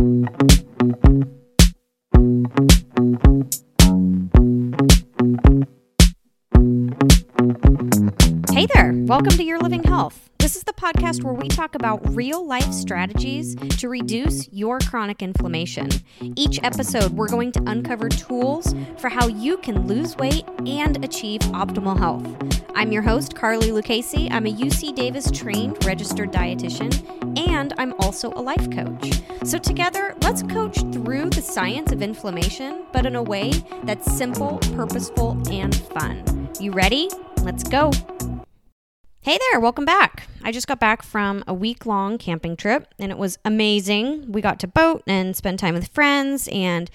Hey 0.00 0.06
there, 8.72 8.94
welcome 9.04 9.28
to 9.32 9.44
Your 9.44 9.58
Living 9.58 9.82
Health. 9.82 10.30
This 10.38 10.56
is 10.56 10.62
the 10.62 10.72
podcast 10.72 11.22
where 11.22 11.34
we 11.34 11.48
talk 11.48 11.74
about 11.74 12.00
real 12.16 12.46
life 12.46 12.72
strategies 12.72 13.54
to 13.56 13.90
reduce 13.90 14.50
your 14.50 14.78
chronic 14.78 15.20
inflammation. 15.20 15.90
Each 16.34 16.58
episode, 16.62 17.12
we're 17.12 17.28
going 17.28 17.52
to 17.52 17.62
uncover 17.66 18.08
tools 18.08 18.74
for 18.96 19.10
how 19.10 19.26
you 19.26 19.58
can 19.58 19.86
lose 19.86 20.16
weight 20.16 20.46
and 20.64 21.04
achieve 21.04 21.40
optimal 21.52 21.98
health. 21.98 22.59
I'm 22.74 22.92
your 22.92 23.02
host, 23.02 23.34
Carly 23.34 23.72
Lucchese. 23.72 24.28
I'm 24.30 24.46
a 24.46 24.52
UC 24.52 24.94
Davis 24.94 25.30
trained 25.30 25.84
registered 25.84 26.32
dietitian, 26.32 27.38
and 27.38 27.72
I'm 27.78 27.92
also 28.00 28.32
a 28.32 28.40
life 28.40 28.70
coach. 28.70 29.20
So, 29.44 29.58
together, 29.58 30.14
let's 30.22 30.42
coach 30.42 30.78
through 30.92 31.30
the 31.30 31.42
science 31.42 31.92
of 31.92 32.02
inflammation, 32.02 32.84
but 32.92 33.06
in 33.06 33.16
a 33.16 33.22
way 33.22 33.52
that's 33.84 34.10
simple, 34.16 34.58
purposeful, 34.74 35.40
and 35.50 35.74
fun. 35.74 36.48
You 36.60 36.72
ready? 36.72 37.08
Let's 37.42 37.64
go. 37.64 37.90
Hey 39.22 39.38
there, 39.50 39.60
welcome 39.60 39.84
back. 39.84 40.26
I 40.42 40.50
just 40.50 40.66
got 40.66 40.80
back 40.80 41.02
from 41.02 41.44
a 41.46 41.52
week 41.52 41.84
long 41.84 42.16
camping 42.16 42.56
trip 42.56 42.88
and 42.98 43.12
it 43.12 43.18
was 43.18 43.38
amazing. 43.44 44.32
We 44.32 44.40
got 44.40 44.58
to 44.60 44.66
boat 44.66 45.02
and 45.06 45.36
spend 45.36 45.58
time 45.58 45.74
with 45.74 45.88
friends 45.88 46.48
and 46.50 46.90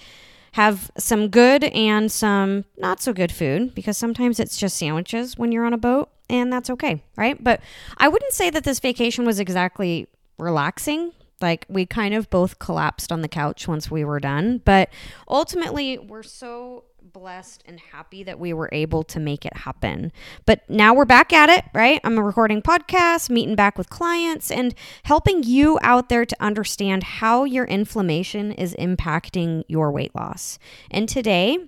have 0.56 0.90
some 0.96 1.28
good 1.28 1.64
and 1.64 2.10
some 2.10 2.64
not 2.78 2.98
so 2.98 3.12
good 3.12 3.30
food 3.30 3.74
because 3.74 3.98
sometimes 3.98 4.40
it's 4.40 4.56
just 4.56 4.74
sandwiches 4.74 5.36
when 5.36 5.52
you're 5.52 5.66
on 5.66 5.74
a 5.74 5.78
boat 5.78 6.08
and 6.30 6.50
that's 6.50 6.70
okay, 6.70 7.04
right? 7.14 7.36
But 7.44 7.60
I 7.98 8.08
wouldn't 8.08 8.32
say 8.32 8.48
that 8.48 8.64
this 8.64 8.80
vacation 8.80 9.26
was 9.26 9.38
exactly 9.38 10.06
relaxing. 10.38 11.12
Like 11.42 11.66
we 11.68 11.84
kind 11.84 12.14
of 12.14 12.30
both 12.30 12.58
collapsed 12.58 13.12
on 13.12 13.20
the 13.20 13.28
couch 13.28 13.68
once 13.68 13.90
we 13.90 14.02
were 14.02 14.18
done, 14.18 14.62
but 14.64 14.88
ultimately 15.28 15.98
we're 15.98 16.22
so 16.22 16.84
blessed 17.12 17.62
and 17.66 17.78
happy 17.78 18.22
that 18.24 18.38
we 18.38 18.52
were 18.52 18.68
able 18.72 19.04
to 19.04 19.20
make 19.20 19.44
it 19.44 19.56
happen. 19.56 20.12
But 20.44 20.68
now 20.68 20.94
we're 20.94 21.04
back 21.04 21.32
at 21.32 21.48
it, 21.48 21.64
right? 21.72 22.00
I'm 22.04 22.18
recording 22.18 22.62
podcasts, 22.62 23.30
meeting 23.30 23.54
back 23.54 23.78
with 23.78 23.90
clients, 23.90 24.50
and 24.50 24.74
helping 25.04 25.42
you 25.42 25.78
out 25.82 26.08
there 26.08 26.24
to 26.24 26.36
understand 26.40 27.04
how 27.04 27.44
your 27.44 27.64
inflammation 27.64 28.52
is 28.52 28.74
impacting 28.74 29.64
your 29.68 29.90
weight 29.90 30.14
loss. 30.14 30.58
And 30.90 31.08
today, 31.08 31.58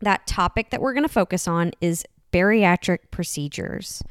that 0.00 0.26
topic 0.26 0.70
that 0.70 0.80
we're 0.80 0.94
going 0.94 1.04
to 1.04 1.08
focus 1.08 1.46
on 1.46 1.72
is 1.80 2.04
bariatric 2.32 2.98
procedures. 3.10 4.02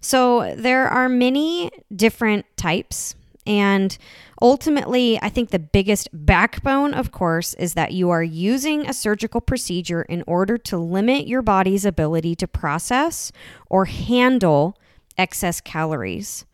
So 0.00 0.54
there 0.56 0.86
are 0.88 1.08
many 1.08 1.70
different 1.94 2.46
types 2.56 3.14
and 3.46 3.96
ultimately, 4.42 5.18
I 5.22 5.28
think 5.28 5.50
the 5.50 5.58
biggest 5.58 6.08
backbone, 6.12 6.94
of 6.94 7.12
course, 7.12 7.54
is 7.54 7.74
that 7.74 7.92
you 7.92 8.10
are 8.10 8.22
using 8.22 8.86
a 8.88 8.92
surgical 8.92 9.40
procedure 9.40 10.02
in 10.02 10.24
order 10.26 10.58
to 10.58 10.76
limit 10.76 11.26
your 11.26 11.42
body's 11.42 11.84
ability 11.84 12.34
to 12.36 12.48
process 12.48 13.32
or 13.70 13.84
handle 13.84 14.78
excess 15.16 15.60
calories. 15.60 16.44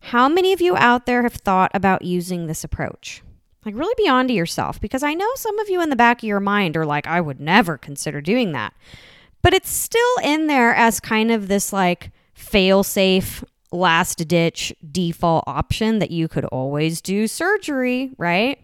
How 0.00 0.28
many 0.28 0.52
of 0.52 0.60
you 0.60 0.76
out 0.76 1.06
there 1.06 1.22
have 1.22 1.34
thought 1.34 1.70
about 1.74 2.02
using 2.02 2.46
this 2.46 2.64
approach? 2.64 3.22
Like, 3.64 3.74
really 3.74 3.94
be 3.96 4.08
on 4.08 4.26
to 4.28 4.34
yourself 4.34 4.80
because 4.80 5.02
I 5.02 5.12
know 5.14 5.28
some 5.34 5.58
of 5.58 5.68
you 5.68 5.82
in 5.82 5.90
the 5.90 5.96
back 5.96 6.22
of 6.22 6.26
your 6.26 6.40
mind 6.40 6.76
are 6.76 6.86
like, 6.86 7.06
I 7.06 7.20
would 7.20 7.40
never 7.40 7.76
consider 7.76 8.20
doing 8.22 8.52
that. 8.52 8.72
But 9.42 9.54
it's 9.54 9.70
still 9.70 10.16
in 10.22 10.46
there 10.46 10.74
as 10.74 11.00
kind 11.00 11.30
of 11.30 11.48
this 11.48 11.72
like 11.72 12.10
fail 12.32 12.82
safe 12.82 13.44
last 13.72 14.26
ditch 14.28 14.72
default 14.90 15.44
option 15.46 15.98
that 16.00 16.10
you 16.10 16.28
could 16.28 16.44
always 16.46 17.00
do 17.00 17.26
surgery, 17.26 18.10
right? 18.18 18.58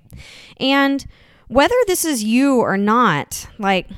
And 0.59 1.07
whether 1.49 1.75
this 1.87 2.05
is 2.05 2.25
you 2.25 2.61
or 2.61 2.77
not, 2.77 3.49
like, 3.59 3.89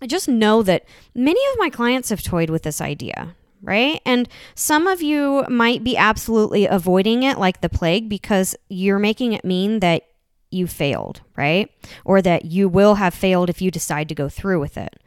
I 0.00 0.06
just 0.06 0.28
know 0.28 0.62
that 0.62 0.84
many 1.14 1.40
of 1.52 1.58
my 1.58 1.70
clients 1.70 2.10
have 2.10 2.22
toyed 2.22 2.50
with 2.50 2.62
this 2.62 2.80
idea, 2.80 3.34
right? 3.62 4.00
And 4.04 4.28
some 4.54 4.86
of 4.86 5.02
you 5.02 5.44
might 5.48 5.84
be 5.84 5.96
absolutely 5.96 6.66
avoiding 6.66 7.22
it 7.22 7.38
like 7.38 7.60
the 7.60 7.68
plague 7.68 8.08
because 8.08 8.54
you're 8.68 8.98
making 8.98 9.32
it 9.32 9.44
mean 9.44 9.80
that 9.80 10.04
you 10.50 10.66
failed, 10.66 11.20
right? 11.36 11.70
Or 12.04 12.22
that 12.22 12.46
you 12.46 12.68
will 12.68 12.94
have 12.96 13.12
failed 13.12 13.50
if 13.50 13.60
you 13.60 13.70
decide 13.70 14.08
to 14.08 14.14
go 14.14 14.28
through 14.28 14.60
with 14.60 14.76
it. 14.76 15.02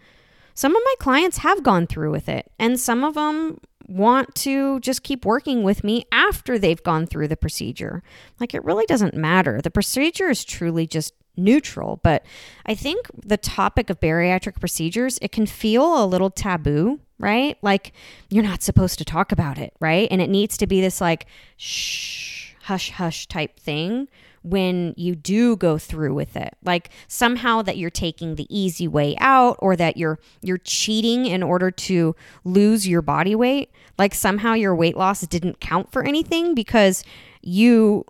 Some 0.58 0.76
of 0.76 0.82
my 0.84 0.94
clients 0.98 1.38
have 1.38 1.62
gone 1.62 1.86
through 1.86 2.10
with 2.10 2.28
it, 2.28 2.52
and 2.58 2.80
some 2.80 3.04
of 3.04 3.14
them 3.14 3.60
want 3.88 4.34
to 4.34 4.80
just 4.80 5.04
keep 5.04 5.24
working 5.24 5.62
with 5.62 5.84
me 5.84 6.06
after 6.12 6.58
they've 6.58 6.82
gone 6.82 7.06
through 7.06 7.28
the 7.28 7.38
procedure. 7.38 8.02
Like 8.40 8.56
it 8.56 8.66
really 8.66 8.88
doesn't 8.88 9.14
matter. 9.14 9.62
The 9.62 9.70
procedure 9.70 10.32
is 10.32 10.44
truly 10.44 10.88
just 10.88 11.14
neutral, 11.38 12.00
but 12.02 12.26
I 12.66 12.74
think 12.74 13.06
the 13.24 13.38
topic 13.38 13.92
of 13.92 14.00
bariatric 14.00 14.60
procedures, 14.60 15.20
it 15.22 15.32
can 15.32 15.46
feel 15.46 16.04
a 16.04 16.08
little 16.08 16.32
taboo, 16.32 17.02
right? 17.20 17.56
Like 17.62 17.94
you're 18.32 18.44
not 18.44 18.64
supposed 18.64 18.98
to 18.98 19.06
talk 19.06 19.32
about 19.32 19.60
it, 19.60 19.76
right? 19.80 20.08
And 20.10 20.24
it 20.24 20.30
needs 20.32 20.58
to 20.58 20.66
be 20.66 20.82
this 20.82 21.00
like 21.00 21.28
shh, 21.58 22.54
hush 22.64 22.90
hush 22.90 23.28
type 23.28 23.60
thing 23.60 24.08
when 24.44 24.94
you 24.98 25.16
do 25.16 25.56
go 25.56 25.78
through 25.78 26.14
with 26.14 26.36
it. 26.36 26.56
Like 26.64 26.90
somehow 27.08 27.62
that 27.64 27.78
you're 27.78 27.90
taking 27.90 28.36
the 28.36 28.48
easy 28.50 28.88
way 28.88 29.16
out 29.20 29.58
or 29.60 29.76
that 29.76 29.98
you're 29.98 30.20
you're 30.42 30.58
cheating 30.58 31.26
in 31.26 31.44
order 31.44 31.72
to 31.72 32.16
lose 32.44 32.88
your 32.88 33.02
body 33.02 33.36
weight 33.36 33.72
like 33.98 34.14
somehow 34.14 34.54
your 34.54 34.76
weight 34.76 34.98
loss 34.98 35.22
didn't 35.22 35.60
count 35.60 35.92
for 35.92 36.04
anything 36.04 36.54
because 36.54 37.04
you 37.42 38.06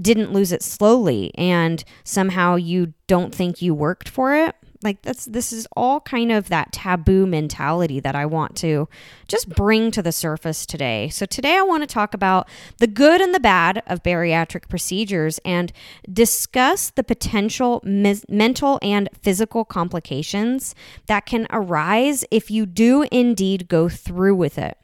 didn't 0.00 0.32
lose 0.32 0.52
it 0.52 0.62
slowly 0.62 1.32
and 1.36 1.84
somehow 2.04 2.54
you 2.54 2.94
don't 3.06 3.34
think 3.34 3.60
you 3.60 3.74
worked 3.74 4.08
for 4.08 4.34
it 4.34 4.54
like 4.82 5.02
that's 5.02 5.24
this 5.26 5.52
is 5.52 5.66
all 5.76 6.00
kind 6.00 6.32
of 6.32 6.48
that 6.48 6.72
taboo 6.72 7.26
mentality 7.26 8.00
that 8.00 8.14
I 8.14 8.26
want 8.26 8.56
to 8.58 8.88
just 9.28 9.48
bring 9.48 9.90
to 9.92 10.02
the 10.02 10.12
surface 10.12 10.66
today. 10.66 11.08
So 11.08 11.26
today 11.26 11.56
I 11.56 11.62
want 11.62 11.82
to 11.82 11.86
talk 11.86 12.14
about 12.14 12.48
the 12.78 12.86
good 12.86 13.20
and 13.20 13.34
the 13.34 13.40
bad 13.40 13.82
of 13.86 14.02
bariatric 14.02 14.68
procedures 14.68 15.38
and 15.44 15.72
discuss 16.12 16.90
the 16.90 17.04
potential 17.04 17.80
mes- 17.84 18.24
mental 18.28 18.78
and 18.82 19.08
physical 19.20 19.64
complications 19.64 20.74
that 21.06 21.26
can 21.26 21.46
arise 21.50 22.24
if 22.30 22.50
you 22.50 22.66
do 22.66 23.06
indeed 23.10 23.68
go 23.68 23.88
through 23.88 24.34
with 24.34 24.58
it. 24.58 24.78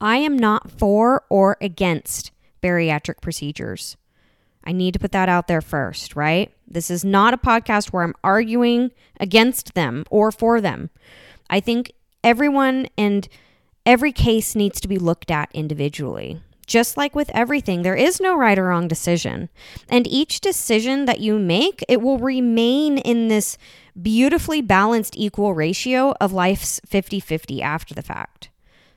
I 0.00 0.16
am 0.16 0.38
not 0.38 0.70
for 0.70 1.24
or 1.28 1.56
against 1.60 2.32
bariatric 2.62 3.20
procedures. 3.20 3.96
I 4.64 4.72
need 4.72 4.92
to 4.92 5.00
put 5.00 5.12
that 5.12 5.28
out 5.28 5.48
there 5.48 5.60
first, 5.60 6.14
right? 6.14 6.52
This 6.70 6.90
is 6.90 7.04
not 7.04 7.34
a 7.34 7.38
podcast 7.38 7.88
where 7.88 8.04
I'm 8.04 8.14
arguing 8.22 8.92
against 9.18 9.74
them 9.74 10.04
or 10.10 10.30
for 10.30 10.60
them. 10.60 10.90
I 11.48 11.60
think 11.60 11.92
everyone 12.22 12.86
and 12.96 13.28
every 13.84 14.12
case 14.12 14.54
needs 14.54 14.80
to 14.80 14.88
be 14.88 14.98
looked 14.98 15.30
at 15.30 15.50
individually. 15.52 16.40
Just 16.66 16.96
like 16.96 17.16
with 17.16 17.30
everything, 17.34 17.82
there 17.82 17.96
is 17.96 18.20
no 18.20 18.36
right 18.36 18.56
or 18.56 18.66
wrong 18.66 18.86
decision. 18.86 19.48
And 19.88 20.06
each 20.06 20.40
decision 20.40 21.06
that 21.06 21.18
you 21.18 21.36
make, 21.36 21.84
it 21.88 22.00
will 22.00 22.18
remain 22.18 22.98
in 22.98 23.26
this 23.26 23.58
beautifully 24.00 24.60
balanced 24.60 25.16
equal 25.16 25.52
ratio 25.52 26.14
of 26.20 26.32
life's 26.32 26.80
50 26.86 27.18
50 27.18 27.60
after 27.60 27.92
the 27.92 28.02
fact. 28.02 28.50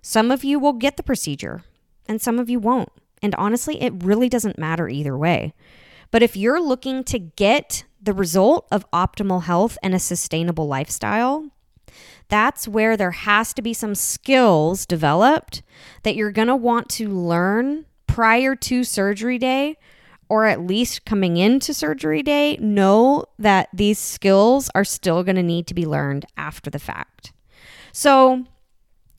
Some 0.04 0.30
of 0.30 0.44
you 0.44 0.60
will 0.60 0.74
get 0.74 0.98
the 0.98 1.04
procedure, 1.04 1.64
and 2.08 2.22
some 2.22 2.38
of 2.38 2.48
you 2.48 2.60
won't. 2.60 2.90
And 3.24 3.34
honestly, 3.36 3.82
it 3.82 4.04
really 4.04 4.30
doesn't 4.30 4.60
matter 4.60 4.88
either 4.88 5.18
way. 5.18 5.54
But 6.14 6.22
if 6.22 6.38
you're 6.38 6.62
looking 6.62 7.04
to 7.06 7.18
get 7.18 7.86
the 8.00 8.14
result 8.14 8.68
of 8.72 8.90
optimal 8.92 9.46
health 9.46 9.80
and 9.82 9.96
a 9.96 10.00
sustainable 10.00 10.68
lifestyle, 10.68 11.50
that's 12.30 12.68
where 12.68 12.96
there 12.96 13.10
has 13.10 13.52
to 13.56 13.64
be 13.64 13.74
some 13.74 13.96
skills 13.96 14.86
developed 14.86 15.64
that 16.04 16.16
you're 16.16 16.32
going 16.32 16.50
to 16.50 16.56
want 16.56 16.88
to 16.90 17.10
learn 17.10 17.88
prior 18.06 18.56
to 18.58 18.84
surgery 18.84 19.40
day 19.40 19.76
or 20.30 20.46
at 20.46 20.62
least 20.62 21.04
coming 21.04 21.38
into 21.38 21.74
surgery 21.74 22.22
day. 22.22 22.58
Know 22.58 23.26
that 23.40 23.70
these 23.74 23.98
skills 23.98 24.70
are 24.76 24.86
still 24.86 25.24
going 25.24 25.38
to 25.38 25.42
need 25.42 25.66
to 25.66 25.74
be 25.74 25.88
learned 25.88 26.28
after 26.38 26.70
the 26.70 26.78
fact. 26.78 27.34
So, 27.92 28.46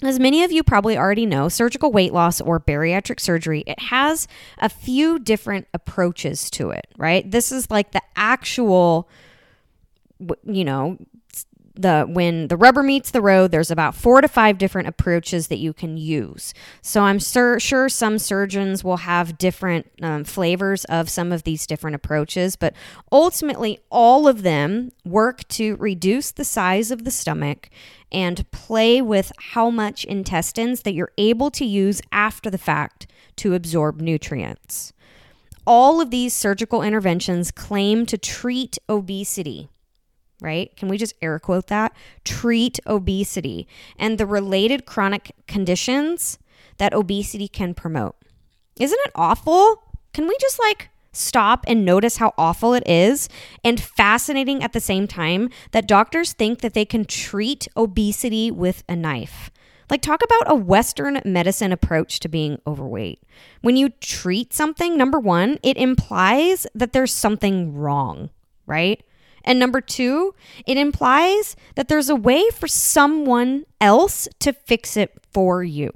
as 0.02 0.18
many 0.18 0.42
of 0.42 0.52
you 0.52 0.62
probably 0.62 0.98
already 0.98 1.24
know, 1.26 1.48
surgical 1.48 1.92
weight 1.92 2.12
loss 2.12 2.40
or 2.40 2.58
bariatric 2.58 3.20
surgery, 3.20 3.62
it 3.66 3.78
has 3.78 4.26
a 4.58 4.68
few 4.68 5.18
different 5.18 5.68
approaches 5.72 6.50
to 6.50 6.70
it, 6.70 6.86
right? 6.96 7.30
This 7.30 7.52
is 7.52 7.70
like 7.70 7.92
the 7.92 8.02
actual 8.16 9.08
you 10.44 10.64
know, 10.64 10.98
the 11.74 12.04
when 12.08 12.48
the 12.48 12.56
rubber 12.56 12.82
meets 12.82 13.10
the 13.10 13.20
road 13.20 13.50
there's 13.50 13.70
about 13.70 13.94
four 13.94 14.20
to 14.20 14.28
five 14.28 14.58
different 14.58 14.88
approaches 14.88 15.48
that 15.48 15.58
you 15.58 15.72
can 15.72 15.96
use. 15.96 16.54
So 16.82 17.02
i'm 17.02 17.20
sur- 17.20 17.58
sure 17.58 17.88
some 17.88 18.18
surgeons 18.18 18.84
will 18.84 18.98
have 18.98 19.38
different 19.38 19.90
um, 20.02 20.24
flavors 20.24 20.84
of 20.86 21.08
some 21.08 21.32
of 21.32 21.42
these 21.42 21.66
different 21.66 21.96
approaches 21.96 22.56
but 22.56 22.74
ultimately 23.10 23.80
all 23.90 24.28
of 24.28 24.42
them 24.42 24.92
work 25.04 25.46
to 25.48 25.76
reduce 25.76 26.30
the 26.30 26.44
size 26.44 26.90
of 26.90 27.04
the 27.04 27.10
stomach 27.10 27.70
and 28.12 28.48
play 28.52 29.02
with 29.02 29.32
how 29.52 29.68
much 29.68 30.04
intestines 30.04 30.82
that 30.82 30.94
you're 30.94 31.12
able 31.18 31.50
to 31.50 31.64
use 31.64 32.00
after 32.12 32.48
the 32.48 32.58
fact 32.58 33.08
to 33.36 33.54
absorb 33.54 34.00
nutrients. 34.00 34.92
All 35.66 36.00
of 36.00 36.10
these 36.10 36.32
surgical 36.34 36.82
interventions 36.82 37.50
claim 37.50 38.06
to 38.06 38.16
treat 38.16 38.78
obesity, 38.88 39.68
right? 40.44 40.76
Can 40.76 40.88
we 40.88 40.98
just 40.98 41.14
air 41.20 41.38
quote 41.40 41.66
that? 41.68 41.92
Treat 42.24 42.78
obesity 42.86 43.66
and 43.98 44.18
the 44.18 44.26
related 44.26 44.86
chronic 44.86 45.32
conditions 45.48 46.38
that 46.78 46.94
obesity 46.94 47.48
can 47.48 47.74
promote. 47.74 48.14
Isn't 48.78 49.00
it 49.04 49.12
awful? 49.14 49.82
Can 50.12 50.28
we 50.28 50.36
just 50.40 50.60
like 50.60 50.90
stop 51.12 51.64
and 51.66 51.84
notice 51.84 52.18
how 52.18 52.34
awful 52.36 52.74
it 52.74 52.86
is 52.86 53.28
and 53.64 53.80
fascinating 53.80 54.62
at 54.62 54.72
the 54.72 54.80
same 54.80 55.06
time 55.06 55.48
that 55.70 55.88
doctors 55.88 56.32
think 56.32 56.60
that 56.60 56.74
they 56.74 56.84
can 56.84 57.04
treat 57.04 57.66
obesity 57.76 58.50
with 58.50 58.84
a 58.88 58.94
knife? 58.94 59.50
Like, 59.90 60.00
talk 60.00 60.22
about 60.24 60.50
a 60.50 60.54
Western 60.54 61.20
medicine 61.26 61.70
approach 61.70 62.18
to 62.20 62.28
being 62.28 62.58
overweight. 62.66 63.22
When 63.60 63.76
you 63.76 63.90
treat 63.90 64.54
something, 64.54 64.96
number 64.96 65.18
one, 65.18 65.58
it 65.62 65.76
implies 65.76 66.66
that 66.74 66.94
there's 66.94 67.12
something 67.12 67.74
wrong, 67.74 68.30
right? 68.66 69.02
And 69.44 69.58
number 69.58 69.80
two, 69.80 70.34
it 70.66 70.76
implies 70.76 71.54
that 71.76 71.88
there's 71.88 72.08
a 72.08 72.16
way 72.16 72.48
for 72.50 72.66
someone 72.66 73.64
else 73.80 74.26
to 74.40 74.52
fix 74.52 74.96
it 74.96 75.12
for 75.32 75.62
you. 75.62 75.92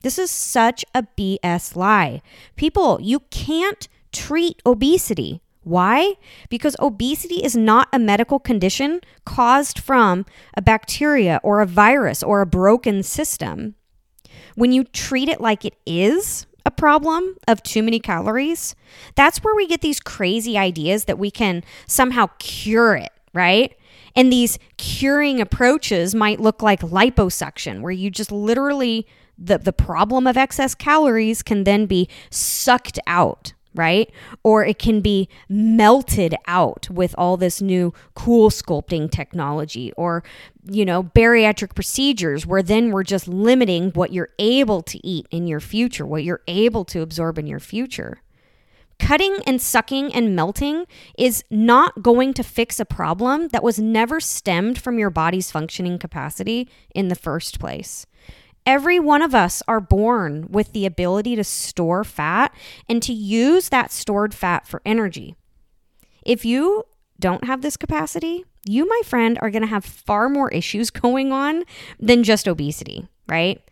This 0.00 0.18
is 0.18 0.30
such 0.30 0.84
a 0.94 1.02
BS 1.02 1.76
lie. 1.76 2.22
People, 2.56 2.98
you 3.00 3.20
can't 3.30 3.88
treat 4.12 4.62
obesity. 4.64 5.42
Why? 5.62 6.14
Because 6.48 6.76
obesity 6.78 7.44
is 7.44 7.56
not 7.56 7.88
a 7.92 7.98
medical 7.98 8.38
condition 8.38 9.00
caused 9.24 9.80
from 9.80 10.24
a 10.54 10.62
bacteria 10.62 11.40
or 11.42 11.60
a 11.60 11.66
virus 11.66 12.22
or 12.22 12.40
a 12.40 12.46
broken 12.46 13.02
system. 13.02 13.74
When 14.54 14.70
you 14.70 14.84
treat 14.84 15.28
it 15.28 15.40
like 15.40 15.64
it 15.64 15.74
is 15.84 16.46
a 16.66 16.70
problem 16.70 17.36
of 17.46 17.62
too 17.62 17.82
many 17.82 18.00
calories, 18.00 18.74
that's 19.14 19.38
where 19.38 19.54
we 19.54 19.68
get 19.68 19.80
these 19.80 20.00
crazy 20.00 20.58
ideas 20.58 21.04
that 21.04 21.18
we 21.18 21.30
can 21.30 21.62
somehow 21.86 22.26
cure 22.38 22.96
it, 22.96 23.12
right? 23.32 23.74
And 24.16 24.32
these 24.32 24.58
curing 24.76 25.40
approaches 25.40 26.14
might 26.14 26.40
look 26.40 26.62
like 26.62 26.80
liposuction, 26.80 27.82
where 27.82 27.92
you 27.92 28.10
just 28.10 28.32
literally, 28.32 29.06
the, 29.38 29.58
the 29.58 29.72
problem 29.72 30.26
of 30.26 30.36
excess 30.36 30.74
calories 30.74 31.42
can 31.42 31.62
then 31.64 31.86
be 31.86 32.08
sucked 32.30 32.98
out 33.06 33.52
right? 33.76 34.10
Or 34.42 34.64
it 34.64 34.78
can 34.78 35.00
be 35.00 35.28
melted 35.48 36.34
out 36.46 36.88
with 36.90 37.14
all 37.16 37.36
this 37.36 37.62
new 37.62 37.92
cool 38.14 38.50
sculpting 38.50 39.10
technology 39.10 39.92
or, 39.92 40.24
you 40.68 40.84
know, 40.84 41.04
bariatric 41.04 41.74
procedures 41.74 42.46
where 42.46 42.62
then 42.62 42.90
we're 42.90 43.04
just 43.04 43.28
limiting 43.28 43.90
what 43.90 44.12
you're 44.12 44.30
able 44.38 44.82
to 44.82 45.06
eat 45.06 45.26
in 45.30 45.46
your 45.46 45.60
future, 45.60 46.04
what 46.04 46.24
you're 46.24 46.42
able 46.48 46.84
to 46.86 47.02
absorb 47.02 47.38
in 47.38 47.46
your 47.46 47.60
future. 47.60 48.20
Cutting 48.98 49.36
and 49.46 49.60
sucking 49.60 50.14
and 50.14 50.34
melting 50.34 50.86
is 51.18 51.44
not 51.50 52.02
going 52.02 52.32
to 52.32 52.42
fix 52.42 52.80
a 52.80 52.86
problem 52.86 53.48
that 53.48 53.62
was 53.62 53.78
never 53.78 54.20
stemmed 54.20 54.80
from 54.80 54.98
your 54.98 55.10
body's 55.10 55.50
functioning 55.50 55.98
capacity 55.98 56.68
in 56.94 57.08
the 57.08 57.14
first 57.14 57.60
place. 57.60 58.06
Every 58.66 58.98
one 58.98 59.22
of 59.22 59.32
us 59.32 59.62
are 59.68 59.80
born 59.80 60.48
with 60.50 60.72
the 60.72 60.86
ability 60.86 61.36
to 61.36 61.44
store 61.44 62.02
fat 62.02 62.52
and 62.88 63.00
to 63.04 63.12
use 63.12 63.68
that 63.68 63.92
stored 63.92 64.34
fat 64.34 64.66
for 64.66 64.82
energy. 64.84 65.36
If 66.24 66.44
you 66.44 66.82
don't 67.20 67.44
have 67.44 67.62
this 67.62 67.76
capacity, 67.76 68.44
you, 68.64 68.88
my 68.88 69.00
friend, 69.04 69.38
are 69.40 69.50
going 69.50 69.62
to 69.62 69.68
have 69.68 69.84
far 69.84 70.28
more 70.28 70.50
issues 70.50 70.90
going 71.06 71.30
on 71.30 71.62
than 72.00 72.24
just 72.24 72.48
obesity, 72.48 73.06
right? 73.28 73.62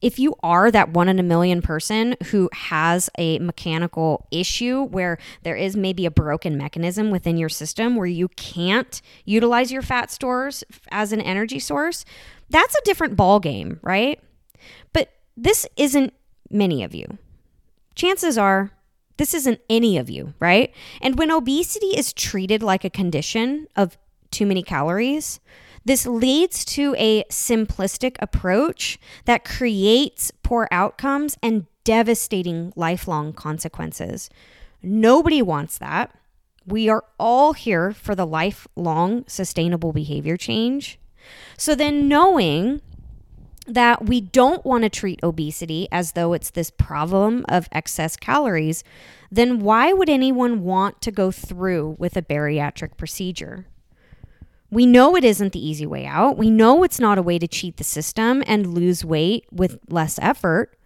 If 0.00 0.18
you 0.18 0.36
are 0.42 0.70
that 0.70 0.90
one 0.90 1.08
in 1.08 1.18
a 1.18 1.24
million 1.24 1.60
person 1.60 2.16
who 2.26 2.48
has 2.52 3.10
a 3.18 3.38
mechanical 3.40 4.26
issue 4.30 4.84
where 4.84 5.18
there 5.42 5.56
is 5.56 5.76
maybe 5.76 6.06
a 6.06 6.10
broken 6.10 6.56
mechanism 6.56 7.10
within 7.10 7.36
your 7.36 7.48
system 7.48 7.96
where 7.96 8.06
you 8.06 8.28
can't 8.28 9.02
utilize 9.24 9.72
your 9.72 9.82
fat 9.82 10.10
stores 10.10 10.62
as 10.90 11.12
an 11.12 11.20
energy 11.20 11.58
source, 11.58 12.04
that's 12.48 12.76
a 12.76 12.84
different 12.84 13.16
ball 13.16 13.40
game, 13.40 13.80
right? 13.82 14.20
But 14.92 15.12
this 15.36 15.66
isn't 15.76 16.12
many 16.50 16.82
of 16.82 16.94
you. 16.94 17.18
Chances 17.94 18.38
are 18.38 18.72
this 19.18 19.34
isn't 19.34 19.60
any 19.68 19.98
of 19.98 20.08
you, 20.08 20.32
right? 20.38 20.72
And 21.02 21.18
when 21.18 21.30
obesity 21.30 21.88
is 21.88 22.12
treated 22.12 22.62
like 22.62 22.84
a 22.84 22.90
condition 22.90 23.66
of 23.76 23.98
too 24.30 24.46
many 24.46 24.62
calories, 24.62 25.40
this 25.84 26.06
leads 26.06 26.64
to 26.66 26.94
a 26.98 27.24
simplistic 27.24 28.16
approach 28.20 28.98
that 29.24 29.44
creates 29.44 30.30
poor 30.42 30.68
outcomes 30.70 31.36
and 31.42 31.66
devastating 31.82 32.72
lifelong 32.76 33.32
consequences. 33.32 34.30
Nobody 34.82 35.42
wants 35.42 35.78
that. 35.78 36.14
We 36.66 36.88
are 36.88 37.04
all 37.18 37.54
here 37.54 37.92
for 37.92 38.14
the 38.14 38.26
lifelong 38.26 39.24
sustainable 39.26 39.92
behavior 39.92 40.36
change. 40.36 40.98
So 41.56 41.74
then, 41.74 42.06
knowing 42.06 42.82
that 43.68 44.06
we 44.06 44.20
don't 44.20 44.64
want 44.64 44.82
to 44.82 44.90
treat 44.90 45.20
obesity 45.22 45.88
as 45.92 46.12
though 46.12 46.32
it's 46.32 46.50
this 46.50 46.70
problem 46.70 47.44
of 47.48 47.68
excess 47.72 48.16
calories, 48.16 48.82
then 49.30 49.60
why 49.60 49.92
would 49.92 50.08
anyone 50.08 50.62
want 50.62 51.00
to 51.02 51.10
go 51.10 51.30
through 51.30 51.96
with 51.98 52.16
a 52.16 52.22
bariatric 52.22 52.96
procedure? 52.96 53.66
We 54.70 54.84
know 54.84 55.16
it 55.16 55.24
isn't 55.24 55.52
the 55.52 55.66
easy 55.66 55.86
way 55.86 56.04
out. 56.04 56.36
We 56.36 56.50
know 56.50 56.82
it's 56.82 57.00
not 57.00 57.18
a 57.18 57.22
way 57.22 57.38
to 57.38 57.48
cheat 57.48 57.76
the 57.78 57.84
system 57.84 58.42
and 58.46 58.74
lose 58.74 59.04
weight 59.04 59.46
with 59.50 59.78
less 59.88 60.18
effort. 60.20 60.76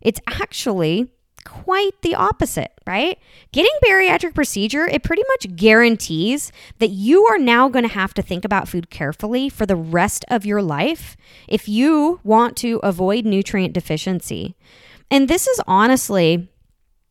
It's 0.00 0.20
actually 0.26 1.10
quite 1.44 2.00
the 2.02 2.14
opposite, 2.14 2.72
right? 2.86 3.18
Getting 3.52 3.72
bariatric 3.84 4.34
procedure, 4.34 4.86
it 4.86 5.02
pretty 5.02 5.22
much 5.28 5.54
guarantees 5.56 6.52
that 6.78 6.90
you 6.90 7.24
are 7.26 7.38
now 7.38 7.68
going 7.68 7.86
to 7.86 7.94
have 7.94 8.14
to 8.14 8.22
think 8.22 8.44
about 8.44 8.68
food 8.68 8.90
carefully 8.90 9.48
for 9.48 9.66
the 9.66 9.76
rest 9.76 10.24
of 10.28 10.46
your 10.46 10.62
life 10.62 11.16
if 11.48 11.68
you 11.68 12.20
want 12.24 12.56
to 12.58 12.80
avoid 12.82 13.24
nutrient 13.24 13.72
deficiency. 13.74 14.56
And 15.10 15.28
this 15.28 15.46
is 15.46 15.60
honestly 15.66 16.48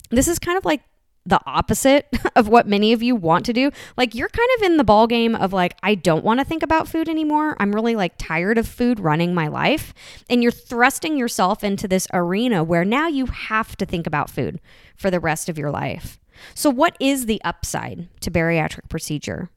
this 0.10 0.28
is 0.28 0.40
kind 0.40 0.58
of 0.58 0.66
like 0.66 0.82
the 1.26 1.40
opposite 1.46 2.08
of 2.36 2.48
what 2.48 2.68
many 2.68 2.94
of 2.94 3.02
you 3.02 3.16
want 3.16 3.46
to 3.46 3.54
do. 3.54 3.72
Like 3.98 4.16
you're 4.16 4.30
kind 4.30 4.50
of 4.58 4.64
in 4.64 4.78
the 4.78 4.84
ball 4.84 5.08
game 5.08 5.36
of 5.36 5.54
like 5.54 5.78
I 5.84 5.96
don't 5.96 6.24
want 6.24 6.40
to 6.40 6.46
think 6.46 6.64
about 6.64 6.88
food 6.88 7.10
anymore. 7.10 7.56
I'm 7.60 7.74
really 7.74 7.96
like 7.96 8.14
tired 8.18 8.58
of 8.58 8.68
food 8.68 9.00
running 9.00 9.34
my 9.34 9.48
life. 9.48 9.94
And 10.30 10.44
you're 10.44 10.52
thrusting 10.52 11.18
yourself 11.18 11.64
into 11.64 11.88
this 11.88 12.08
arena 12.14 12.64
where 12.64 12.86
now 12.86 13.08
you 13.08 13.28
have 13.28 13.76
to 13.78 13.86
think 13.86 14.08
about 14.08 14.30
food 14.30 14.60
for 14.96 15.10
the 15.10 15.20
rest 15.20 15.50
of 15.50 15.58
your 15.58 15.72
life. 15.72 16.20
So 16.56 16.70
what 16.70 16.98
is 17.00 17.26
the 17.26 17.42
upside 17.44 18.10
to 18.22 18.32
bariatric 18.32 18.90
procedure? 18.90 19.50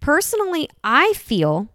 Personally, 0.00 0.68
I 0.84 1.12
feel 1.14 1.68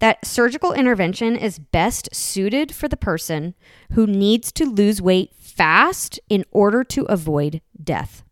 that 0.00 0.26
surgical 0.26 0.72
intervention 0.72 1.36
is 1.36 1.58
best 1.58 2.14
suited 2.14 2.74
for 2.74 2.88
the 2.88 2.96
person 2.96 3.54
who 3.92 4.06
needs 4.06 4.52
to 4.52 4.66
lose 4.66 5.00
weight 5.00 5.32
fast 5.38 6.20
in 6.28 6.44
order 6.50 6.84
to 6.84 7.04
avoid 7.04 7.62
death. 7.82 8.24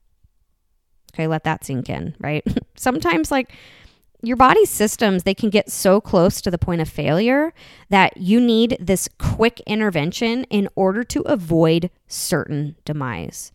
Okay, 1.15 1.27
let 1.27 1.45
that 1.45 1.65
sink 1.65 1.91
in, 1.91 2.15
right? 2.21 2.45
Sometimes, 2.75 3.31
like, 3.31 3.53
your 4.23 4.37
body's 4.37 4.71
systems, 4.71 5.25
they 5.25 5.35
can 5.35 5.51
get 5.51 5.71
so 5.71 6.01
close 6.01 6.41
to 6.41 6.51
the 6.51 6.59
point 6.59 6.81
of 6.81 6.89
failure 6.89 7.53
that 7.91 8.17
you 8.17 8.41
need 8.41 8.77
this 8.81 9.09
quick 9.19 9.61
intervention 9.67 10.45
in 10.45 10.69
order 10.77 11.03
to 11.03 11.23
avoid 11.23 11.91
certain 12.07 12.77
demise. 12.85 13.51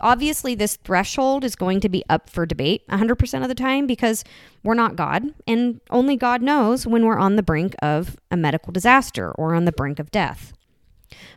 Obviously, 0.00 0.54
this 0.54 0.76
threshold 0.76 1.44
is 1.44 1.54
going 1.56 1.80
to 1.80 1.88
be 1.88 2.02
up 2.08 2.28
for 2.28 2.44
debate 2.44 2.86
100% 2.88 3.42
of 3.42 3.48
the 3.48 3.54
time 3.54 3.86
because 3.86 4.24
we're 4.62 4.74
not 4.74 4.96
God, 4.96 5.24
and 5.46 5.80
only 5.90 6.16
God 6.16 6.42
knows 6.42 6.86
when 6.86 7.04
we're 7.04 7.18
on 7.18 7.36
the 7.36 7.42
brink 7.42 7.74
of 7.80 8.16
a 8.30 8.36
medical 8.36 8.72
disaster 8.72 9.32
or 9.32 9.54
on 9.54 9.64
the 9.64 9.72
brink 9.72 9.98
of 9.98 10.10
death. 10.10 10.52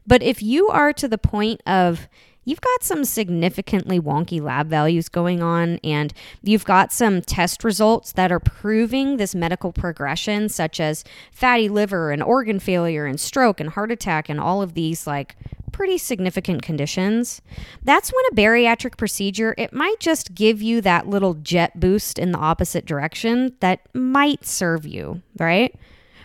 But 0.07 0.23
if 0.23 0.41
you 0.41 0.69
are 0.69 0.91
to 0.93 1.07
the 1.07 1.17
point 1.17 1.61
of 1.65 2.07
you've 2.49 2.61
got 2.61 2.83
some 2.83 3.05
significantly 3.05 3.99
wonky 3.99 4.41
lab 4.41 4.67
values 4.67 5.07
going 5.07 5.43
on, 5.43 5.79
and 5.83 6.11
you've 6.41 6.65
got 6.65 6.91
some 6.91 7.21
test 7.21 7.63
results 7.63 8.13
that 8.13 8.31
are 8.31 8.39
proving 8.39 9.17
this 9.17 9.35
medical 9.35 9.71
progression, 9.71 10.49
such 10.49 10.79
as 10.79 11.03
fatty 11.31 11.69
liver 11.69 12.11
and 12.11 12.23
organ 12.23 12.59
failure 12.59 13.05
and 13.05 13.19
stroke 13.19 13.59
and 13.59 13.69
heart 13.71 13.91
attack 13.91 14.29
and 14.29 14.39
all 14.39 14.63
of 14.63 14.73
these 14.73 15.05
like 15.05 15.35
pretty 15.71 15.99
significant 15.99 16.63
conditions. 16.63 17.41
That's 17.83 18.11
when 18.11 18.25
a 18.31 18.35
bariatric 18.35 18.97
procedure, 18.97 19.53
it 19.57 19.71
might 19.71 19.99
just 19.99 20.33
give 20.33 20.61
you 20.61 20.81
that 20.81 21.07
little 21.07 21.35
jet 21.35 21.79
boost 21.79 22.17
in 22.17 22.31
the 22.31 22.39
opposite 22.39 22.85
direction 22.85 23.53
that 23.59 23.81
might 23.93 24.43
serve 24.43 24.87
you, 24.87 25.21
right? 25.37 25.75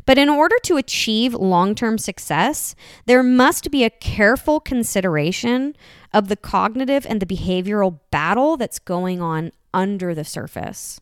But 0.06 0.18
in 0.18 0.28
order 0.28 0.56
to 0.64 0.76
achieve 0.76 1.34
long 1.34 1.74
term 1.74 1.98
success, 1.98 2.74
there 3.06 3.22
must 3.22 3.70
be 3.70 3.84
a 3.84 3.90
careful 3.90 4.60
consideration 4.60 5.74
of 6.12 6.28
the 6.28 6.36
cognitive 6.36 7.06
and 7.06 7.20
the 7.20 7.26
behavioral 7.26 8.00
battle 8.10 8.56
that's 8.56 8.78
going 8.78 9.20
on 9.20 9.52
under 9.72 10.14
the 10.14 10.24
surface. 10.24 11.00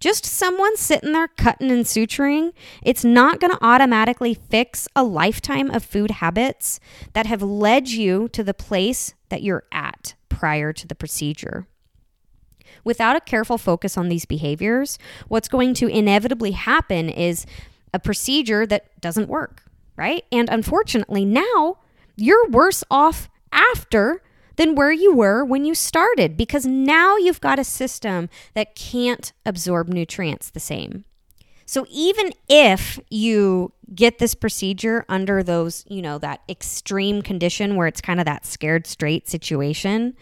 Just 0.00 0.24
someone 0.24 0.76
sitting 0.76 1.12
there 1.12 1.26
cutting 1.26 1.72
and 1.72 1.84
suturing, 1.84 2.52
it's 2.84 3.04
not 3.04 3.40
going 3.40 3.50
to 3.52 3.64
automatically 3.64 4.32
fix 4.32 4.86
a 4.94 5.02
lifetime 5.02 5.70
of 5.72 5.84
food 5.84 6.12
habits 6.12 6.78
that 7.14 7.26
have 7.26 7.42
led 7.42 7.88
you 7.88 8.28
to 8.28 8.44
the 8.44 8.54
place 8.54 9.14
that 9.28 9.42
you're 9.42 9.64
at 9.72 10.14
prior 10.28 10.72
to 10.72 10.86
the 10.86 10.94
procedure. 10.94 11.66
without 12.84 13.16
a 13.16 13.20
careful 13.20 13.58
focus 13.58 13.96
on 13.98 14.08
these 14.08 14.24
behaviors, 14.24 14.98
what's 15.28 15.48
going 15.48 15.74
to 15.74 15.88
inevitably 15.88 16.52
happen 16.52 17.08
is 17.08 17.44
a 17.92 17.98
procedure 17.98 18.66
that 18.66 19.00
doesn't 19.00 19.28
work, 19.28 19.64
right? 19.96 20.24
And 20.30 20.48
unfortunately, 20.48 21.24
now 21.24 21.78
you're 22.16 22.48
worse 22.48 22.84
off 22.90 23.28
after 23.52 24.22
than 24.56 24.74
where 24.74 24.92
you 24.92 25.14
were 25.14 25.44
when 25.44 25.64
you 25.64 25.74
started 25.74 26.36
because 26.36 26.66
now 26.66 27.16
you've 27.16 27.40
got 27.40 27.58
a 27.58 27.64
system 27.64 28.28
that 28.54 28.74
can't 28.74 29.32
absorb 29.46 29.88
nutrients 29.88 30.50
the 30.50 30.60
same. 30.60 31.04
So 31.64 31.86
even 31.90 32.32
if 32.48 32.98
you 33.10 33.72
get 33.94 34.18
this 34.18 34.34
procedure 34.34 35.04
under 35.08 35.42
those, 35.42 35.84
you 35.86 36.00
know, 36.00 36.18
that 36.18 36.40
extreme 36.48 37.20
condition 37.22 37.76
where 37.76 37.86
it's 37.86 38.00
kind 38.00 38.20
of 38.20 38.26
that 38.26 38.46
scared 38.46 38.86
straight 38.86 39.28
situation, 39.28 40.16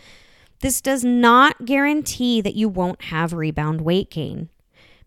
this 0.60 0.80
does 0.80 1.04
not 1.04 1.64
guarantee 1.64 2.40
that 2.40 2.56
you 2.56 2.68
won't 2.68 3.00
have 3.04 3.32
rebound 3.32 3.82
weight 3.82 4.10
gain. 4.10 4.48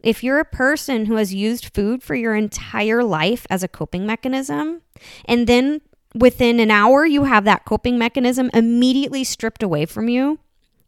If 0.01 0.23
you're 0.23 0.39
a 0.39 0.45
person 0.45 1.05
who 1.05 1.15
has 1.15 1.33
used 1.33 1.73
food 1.73 2.01
for 2.01 2.15
your 2.15 2.35
entire 2.35 3.03
life 3.03 3.45
as 3.49 3.63
a 3.63 3.67
coping 3.67 4.05
mechanism, 4.05 4.81
and 5.25 5.45
then 5.47 5.81
within 6.15 6.59
an 6.59 6.71
hour 6.71 7.05
you 7.05 7.25
have 7.25 7.45
that 7.45 7.65
coping 7.65 7.97
mechanism 7.97 8.49
immediately 8.53 9.23
stripped 9.23 9.61
away 9.61 9.85
from 9.85 10.09
you, 10.09 10.39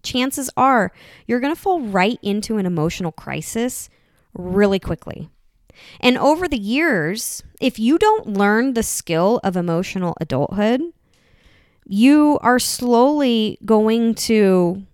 chances 0.03 0.49
are 0.55 0.91
you're 1.27 1.39
going 1.39 1.53
to 1.53 1.61
fall 1.61 1.81
right 1.81 2.19
into 2.21 2.57
an 2.57 2.65
emotional 2.65 3.11
crisis 3.11 3.89
really 4.33 4.79
quickly. 4.79 5.29
And 5.99 6.17
over 6.17 6.47
the 6.47 6.59
years, 6.59 7.43
if 7.59 7.79
you 7.79 7.97
don't 7.97 8.27
learn 8.27 8.73
the 8.73 8.83
skill 8.83 9.39
of 9.43 9.55
emotional 9.55 10.15
adulthood, 10.19 10.81
you 11.85 12.39
are 12.41 12.59
slowly 12.59 13.57
going 13.65 14.15
to 14.15 14.85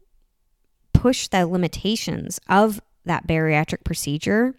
push 0.94 1.28
the 1.28 1.46
limitations 1.46 2.40
of 2.50 2.82
that 3.08 3.28
bariatric 3.28 3.84
procedure 3.84 4.56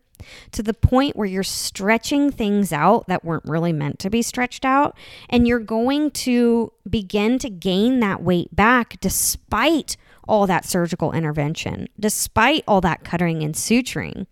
to 0.53 0.63
the 0.63 0.75
point 0.75 1.17
where 1.17 1.27
you're 1.27 1.43
stretching 1.43 2.31
things 2.31 2.73
out 2.73 3.07
that 3.07 3.25
weren't 3.25 3.45
really 3.45 3.73
meant 3.73 3.99
to 4.01 4.11
be 4.11 4.23
stretched 4.23 4.65
out. 4.65 4.97
And 5.29 5.47
you're 5.47 5.59
going 5.59 6.11
to 6.13 6.73
begin 6.89 7.39
to 7.41 7.51
gain 7.51 8.01
that 8.01 8.23
weight 8.23 8.55
back 8.55 8.99
despite 9.01 9.97
all 10.27 10.47
that 10.47 10.65
surgical 10.65 11.13
intervention, 11.13 11.89
despite 11.99 12.65
all 12.67 12.81
that 12.83 13.05
cutting 13.05 13.43
and 13.43 13.55
suturing. 13.55 14.27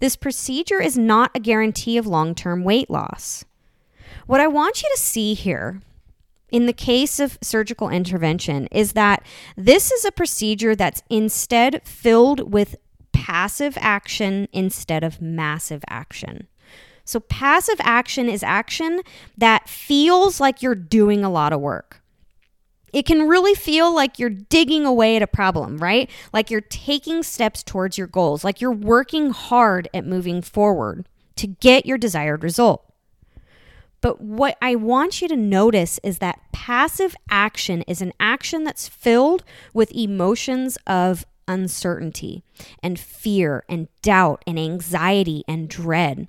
This 0.00 0.16
procedure 0.16 0.80
is 0.80 0.96
not 0.96 1.30
a 1.34 1.40
guarantee 1.40 1.98
of 1.98 2.06
long 2.06 2.34
term 2.34 2.64
weight 2.64 2.90
loss. 2.90 3.44
What 4.26 4.40
I 4.40 4.46
want 4.46 4.82
you 4.82 4.88
to 4.94 5.00
see 5.00 5.34
here 5.34 5.82
in 6.50 6.66
the 6.66 6.72
case 6.72 7.20
of 7.20 7.38
surgical 7.40 7.88
intervention 7.88 8.66
is 8.72 8.92
that 8.92 9.24
this 9.56 9.92
is 9.92 10.04
a 10.04 10.10
procedure 10.10 10.74
that's 10.74 11.02
instead 11.08 11.82
filled 11.84 12.52
with 12.52 12.76
passive 13.12 13.76
action 13.80 14.48
instead 14.52 15.04
of 15.04 15.20
massive 15.20 15.84
action. 15.88 16.46
So, 17.04 17.20
passive 17.20 17.80
action 17.80 18.28
is 18.28 18.42
action 18.42 19.00
that 19.36 19.68
feels 19.68 20.40
like 20.40 20.62
you're 20.62 20.74
doing 20.74 21.24
a 21.24 21.30
lot 21.30 21.52
of 21.52 21.60
work. 21.60 22.00
It 22.92 23.06
can 23.06 23.28
really 23.28 23.54
feel 23.54 23.94
like 23.94 24.18
you're 24.18 24.30
digging 24.30 24.84
away 24.84 25.16
at 25.16 25.22
a 25.22 25.26
problem, 25.26 25.78
right? 25.78 26.10
Like 26.32 26.50
you're 26.50 26.60
taking 26.60 27.22
steps 27.22 27.62
towards 27.62 27.96
your 27.96 28.06
goals, 28.06 28.44
like 28.44 28.60
you're 28.60 28.72
working 28.72 29.30
hard 29.30 29.88
at 29.94 30.04
moving 30.04 30.42
forward 30.42 31.08
to 31.36 31.46
get 31.46 31.86
your 31.86 31.98
desired 31.98 32.42
result. 32.42 32.84
But 34.00 34.20
what 34.20 34.56
I 34.62 34.74
want 34.74 35.20
you 35.20 35.28
to 35.28 35.36
notice 35.36 36.00
is 36.02 36.18
that 36.18 36.40
passive 36.52 37.14
action 37.28 37.82
is 37.82 38.00
an 38.00 38.12
action 38.18 38.64
that's 38.64 38.88
filled 38.88 39.44
with 39.74 39.92
emotions 39.92 40.78
of 40.86 41.24
uncertainty 41.50 42.44
and 42.82 42.98
fear 42.98 43.64
and 43.68 43.88
doubt 44.00 44.42
and 44.46 44.58
anxiety 44.58 45.44
and 45.48 45.68
dread. 45.68 46.28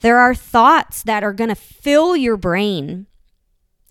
There 0.00 0.18
are 0.18 0.34
thoughts 0.34 1.02
that 1.02 1.22
are 1.22 1.34
going 1.34 1.50
to 1.50 1.54
fill 1.54 2.16
your 2.16 2.38
brain 2.38 3.06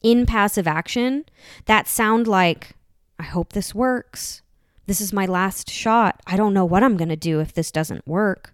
in 0.02 0.26
passive 0.26 0.68
action 0.68 1.26
that 1.66 1.88
sound 1.88 2.28
like, 2.28 2.76
I 3.20 3.24
hope 3.24 3.54
this 3.54 3.76
works. 3.76 4.42
This 4.88 5.00
is 5.00 5.14
my 5.14 5.26
last 5.26 5.70
shot. 5.70 6.22
I 6.26 6.36
don't 6.36 6.54
know 6.54 6.66
what 6.66 6.84
I'm 6.84 6.98
going 6.98 7.10
to 7.10 7.16
do 7.16 7.40
if 7.40 7.54
this 7.54 7.72
doesn't 7.72 8.08
work. 8.08 8.54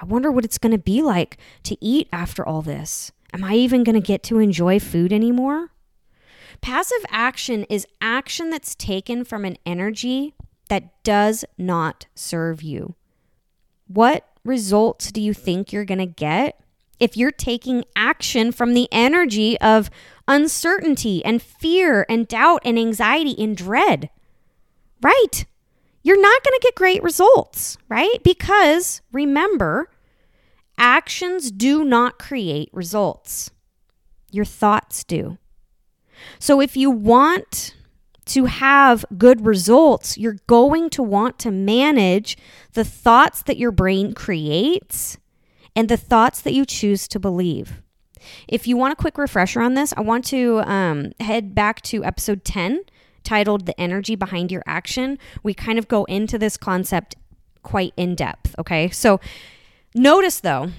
I 0.00 0.04
wonder 0.04 0.30
what 0.30 0.44
it's 0.44 0.58
going 0.58 0.72
to 0.72 0.78
be 0.78 1.02
like 1.02 1.38
to 1.62 1.76
eat 1.80 2.08
after 2.12 2.46
all 2.46 2.62
this. 2.62 3.12
Am 3.32 3.44
I 3.44 3.54
even 3.54 3.84
going 3.84 3.94
to 3.94 4.06
get 4.06 4.22
to 4.24 4.38
enjoy 4.38 4.80
food 4.80 5.12
anymore? 5.12 5.70
Passive 6.60 7.04
action 7.10 7.64
is 7.64 7.86
action 8.00 8.50
that's 8.50 8.74
taken 8.74 9.24
from 9.24 9.44
an 9.44 9.58
energy 9.66 10.34
that 10.68 11.02
does 11.02 11.44
not 11.56 12.06
serve 12.14 12.62
you. 12.62 12.94
What 13.86 14.28
results 14.44 15.12
do 15.12 15.20
you 15.20 15.34
think 15.34 15.72
you're 15.72 15.84
going 15.84 15.98
to 15.98 16.06
get 16.06 16.60
if 16.98 17.16
you're 17.16 17.30
taking 17.30 17.84
action 17.94 18.52
from 18.52 18.74
the 18.74 18.88
energy 18.90 19.60
of 19.60 19.90
uncertainty 20.26 21.24
and 21.24 21.42
fear 21.42 22.06
and 22.08 22.26
doubt 22.26 22.62
and 22.64 22.78
anxiety 22.78 23.34
and 23.42 23.56
dread? 23.56 24.10
Right. 25.02 25.44
You're 26.02 26.20
not 26.20 26.42
going 26.44 26.58
to 26.58 26.62
get 26.62 26.74
great 26.74 27.02
results, 27.02 27.76
right? 27.88 28.22
Because 28.22 29.02
remember, 29.12 29.90
actions 30.78 31.50
do 31.50 31.84
not 31.84 32.18
create 32.18 32.70
results, 32.72 33.50
your 34.30 34.44
thoughts 34.44 35.04
do. 35.04 35.38
So 36.38 36.60
if 36.60 36.76
you 36.76 36.90
want 36.90 37.74
to 38.26 38.46
have 38.46 39.04
good 39.16 39.46
results, 39.46 40.18
you're 40.18 40.38
going 40.46 40.90
to 40.90 41.02
want 41.02 41.38
to 41.40 41.50
manage 41.50 42.36
the 42.72 42.84
thoughts 42.84 43.42
that 43.42 43.56
your 43.56 43.70
brain 43.70 44.12
creates 44.12 45.18
and 45.74 45.88
the 45.88 45.96
thoughts 45.96 46.40
that 46.40 46.52
you 46.52 46.64
choose 46.64 47.06
to 47.08 47.20
believe. 47.20 47.82
If 48.48 48.66
you 48.66 48.76
want 48.76 48.92
a 48.92 48.96
quick 48.96 49.18
refresher 49.18 49.60
on 49.60 49.74
this, 49.74 49.94
I 49.96 50.00
want 50.00 50.24
to 50.26 50.60
um, 50.60 51.12
head 51.20 51.54
back 51.54 51.82
to 51.82 52.04
episode 52.04 52.44
10 52.44 52.82
titled 53.22 53.66
The 53.66 53.80
Energy 53.80 54.16
Behind 54.16 54.50
Your 54.50 54.62
Action. 54.66 55.18
We 55.42 55.54
kind 55.54 55.78
of 55.78 55.88
go 55.88 56.04
into 56.04 56.38
this 56.38 56.56
concept 56.56 57.14
quite 57.62 57.92
in 57.96 58.14
depth, 58.14 58.54
okay? 58.58 58.90
So 58.90 59.20
notice 59.94 60.40
though, 60.40 60.70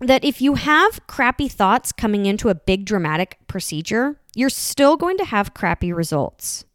that 0.00 0.24
if 0.24 0.40
you 0.42 0.54
have 0.54 1.06
crappy 1.06 1.48
thoughts 1.48 1.90
coming 1.90 2.26
into 2.26 2.48
a 2.48 2.54
big 2.54 2.84
dramatic 2.84 3.38
procedure, 3.48 4.16
you're 4.36 4.50
still 4.50 4.98
going 4.98 5.16
to 5.16 5.24
have 5.24 5.54
crappy 5.54 5.92
results. 5.92 6.66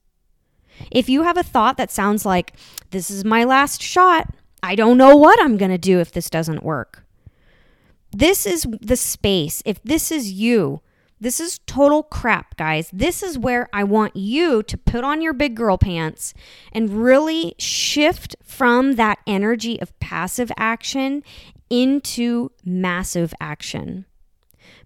If 0.90 1.08
you 1.08 1.22
have 1.22 1.38
a 1.38 1.44
thought 1.44 1.78
that 1.78 1.92
sounds 1.92 2.26
like, 2.26 2.54
this 2.90 3.12
is 3.12 3.24
my 3.24 3.44
last 3.44 3.84
shot, 3.84 4.34
I 4.64 4.74
don't 4.74 4.98
know 4.98 5.16
what 5.16 5.40
I'm 5.40 5.58
going 5.58 5.70
to 5.70 5.78
do 5.78 6.00
if 6.00 6.12
this 6.12 6.28
doesn't 6.28 6.64
work. 6.64 7.06
This 8.12 8.48
is 8.48 8.66
the 8.82 8.98
space. 8.98 9.62
If 9.64 9.82
this 9.84 10.12
is 10.12 10.32
you, 10.32 10.82
this 11.20 11.40
is 11.40 11.60
total 11.68 12.02
crap, 12.02 12.58
guys. 12.58 12.90
This 12.92 13.22
is 13.22 13.38
where 13.38 13.70
I 13.72 13.84
want 13.84 14.16
you 14.16 14.64
to 14.64 14.76
put 14.76 15.04
on 15.04 15.22
your 15.22 15.34
big 15.34 15.56
girl 15.56 15.78
pants 15.78 16.34
and 16.72 17.04
really 17.04 17.54
shift 17.60 18.36
from 18.44 18.96
that 18.96 19.20
energy 19.28 19.80
of 19.80 19.98
passive 20.00 20.52
action 20.58 21.24
into 21.70 22.50
massive 22.66 23.36
action. 23.40 24.06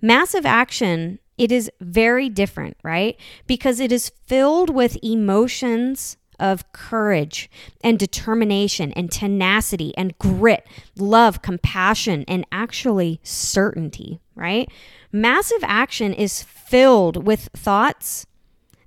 Massive 0.01 0.45
action, 0.45 1.19
it 1.37 1.51
is 1.51 1.69
very 1.79 2.29
different, 2.29 2.77
right? 2.83 3.17
Because 3.47 3.79
it 3.79 3.91
is 3.91 4.09
filled 4.25 4.69
with 4.69 4.97
emotions 5.03 6.17
of 6.39 6.69
courage 6.73 7.49
and 7.83 7.97
determination 7.97 8.91
and 8.93 9.11
tenacity 9.11 9.93
and 9.97 10.17
grit, 10.17 10.65
love, 10.97 11.41
compassion, 11.41 12.25
and 12.27 12.45
actually 12.51 13.19
certainty, 13.23 14.19
right? 14.35 14.69
Massive 15.11 15.63
action 15.63 16.13
is 16.13 16.43
filled 16.43 17.25
with 17.25 17.49
thoughts 17.53 18.25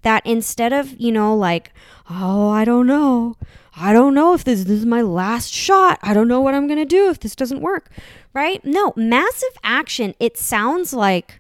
that 0.03 0.25
instead 0.27 0.73
of, 0.73 0.99
you 0.99 1.11
know, 1.11 1.35
like, 1.35 1.73
oh, 2.11 2.49
I 2.51 2.65
don't 2.65 2.87
know, 2.87 3.37
I 3.77 3.93
don't 3.93 4.15
know 4.15 4.35
if 4.35 4.45
this, 4.45 4.65
this 4.65 4.81
is 4.81 4.87
my 4.87 5.03
last 5.03 5.53
shot. 5.53 5.99
I 6.03 6.15
don't 6.15 6.29
know 6.29 6.41
what 6.41 6.55
I'm 6.55 6.67
going 6.67 6.79
to 6.79 6.85
do 6.85 7.09
if 7.11 7.21
this 7.21 7.37
doesn't 7.37 7.61
work, 7.61 7.91
right? 8.35 8.65
No, 8.65 8.93
massive 8.97 9.57
action, 9.63 10.15
it 10.19 10.37
sounds 10.37 10.93
like 10.93 11.38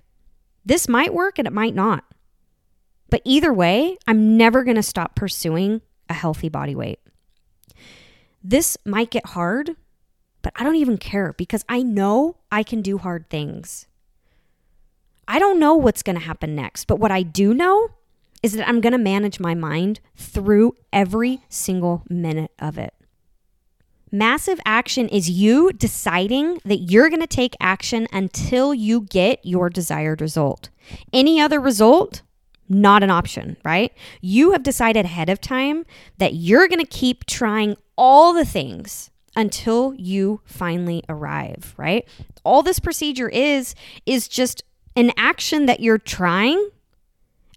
this 0.68 0.86
might 0.86 1.14
work 1.14 1.38
and 1.38 1.48
it 1.48 1.52
might 1.52 1.74
not. 1.74 2.04
But 3.08 3.22
either 3.24 3.52
way, 3.54 3.96
I'm 4.06 4.36
never 4.36 4.64
going 4.64 4.76
to 4.76 4.82
stop 4.82 5.14
pursuing 5.14 5.80
a 6.10 6.14
healthy 6.14 6.50
body 6.50 6.74
weight. 6.74 7.00
This 8.44 8.76
might 8.84 9.10
get 9.10 9.26
hard, 9.28 9.76
but 10.42 10.52
I 10.56 10.64
don't 10.64 10.76
even 10.76 10.98
care 10.98 11.32
because 11.32 11.64
I 11.70 11.82
know 11.82 12.36
I 12.52 12.62
can 12.62 12.82
do 12.82 12.98
hard 12.98 13.30
things. 13.30 13.86
I 15.26 15.38
don't 15.38 15.58
know 15.58 15.74
what's 15.74 16.02
going 16.02 16.18
to 16.18 16.24
happen 16.24 16.54
next, 16.54 16.84
but 16.84 16.98
what 16.98 17.10
I 17.10 17.22
do 17.22 17.54
know 17.54 17.88
is 18.42 18.52
that 18.52 18.68
I'm 18.68 18.82
going 18.82 18.92
to 18.92 18.98
manage 18.98 19.40
my 19.40 19.54
mind 19.54 20.00
through 20.16 20.76
every 20.92 21.40
single 21.48 22.04
minute 22.10 22.52
of 22.58 22.76
it. 22.76 22.92
Massive 24.10 24.60
action 24.64 25.08
is 25.08 25.28
you 25.28 25.72
deciding 25.72 26.60
that 26.64 26.90
you're 26.90 27.08
going 27.08 27.20
to 27.20 27.26
take 27.26 27.54
action 27.60 28.06
until 28.12 28.72
you 28.72 29.02
get 29.02 29.44
your 29.44 29.68
desired 29.68 30.20
result. 30.20 30.70
Any 31.12 31.40
other 31.40 31.60
result 31.60 32.22
not 32.68 33.02
an 33.02 33.10
option, 33.10 33.56
right? 33.64 33.92
You 34.20 34.52
have 34.52 34.62
decided 34.62 35.06
ahead 35.06 35.30
of 35.30 35.40
time 35.40 35.86
that 36.18 36.34
you're 36.34 36.68
going 36.68 36.84
to 36.84 36.86
keep 36.86 37.24
trying 37.24 37.76
all 37.96 38.32
the 38.32 38.44
things 38.44 39.10
until 39.34 39.94
you 39.94 40.40
finally 40.44 41.02
arrive, 41.08 41.74
right? 41.76 42.06
All 42.44 42.62
this 42.62 42.78
procedure 42.78 43.28
is 43.28 43.74
is 44.04 44.28
just 44.28 44.62
an 44.96 45.12
action 45.16 45.66
that 45.66 45.80
you're 45.80 45.98
trying 45.98 46.70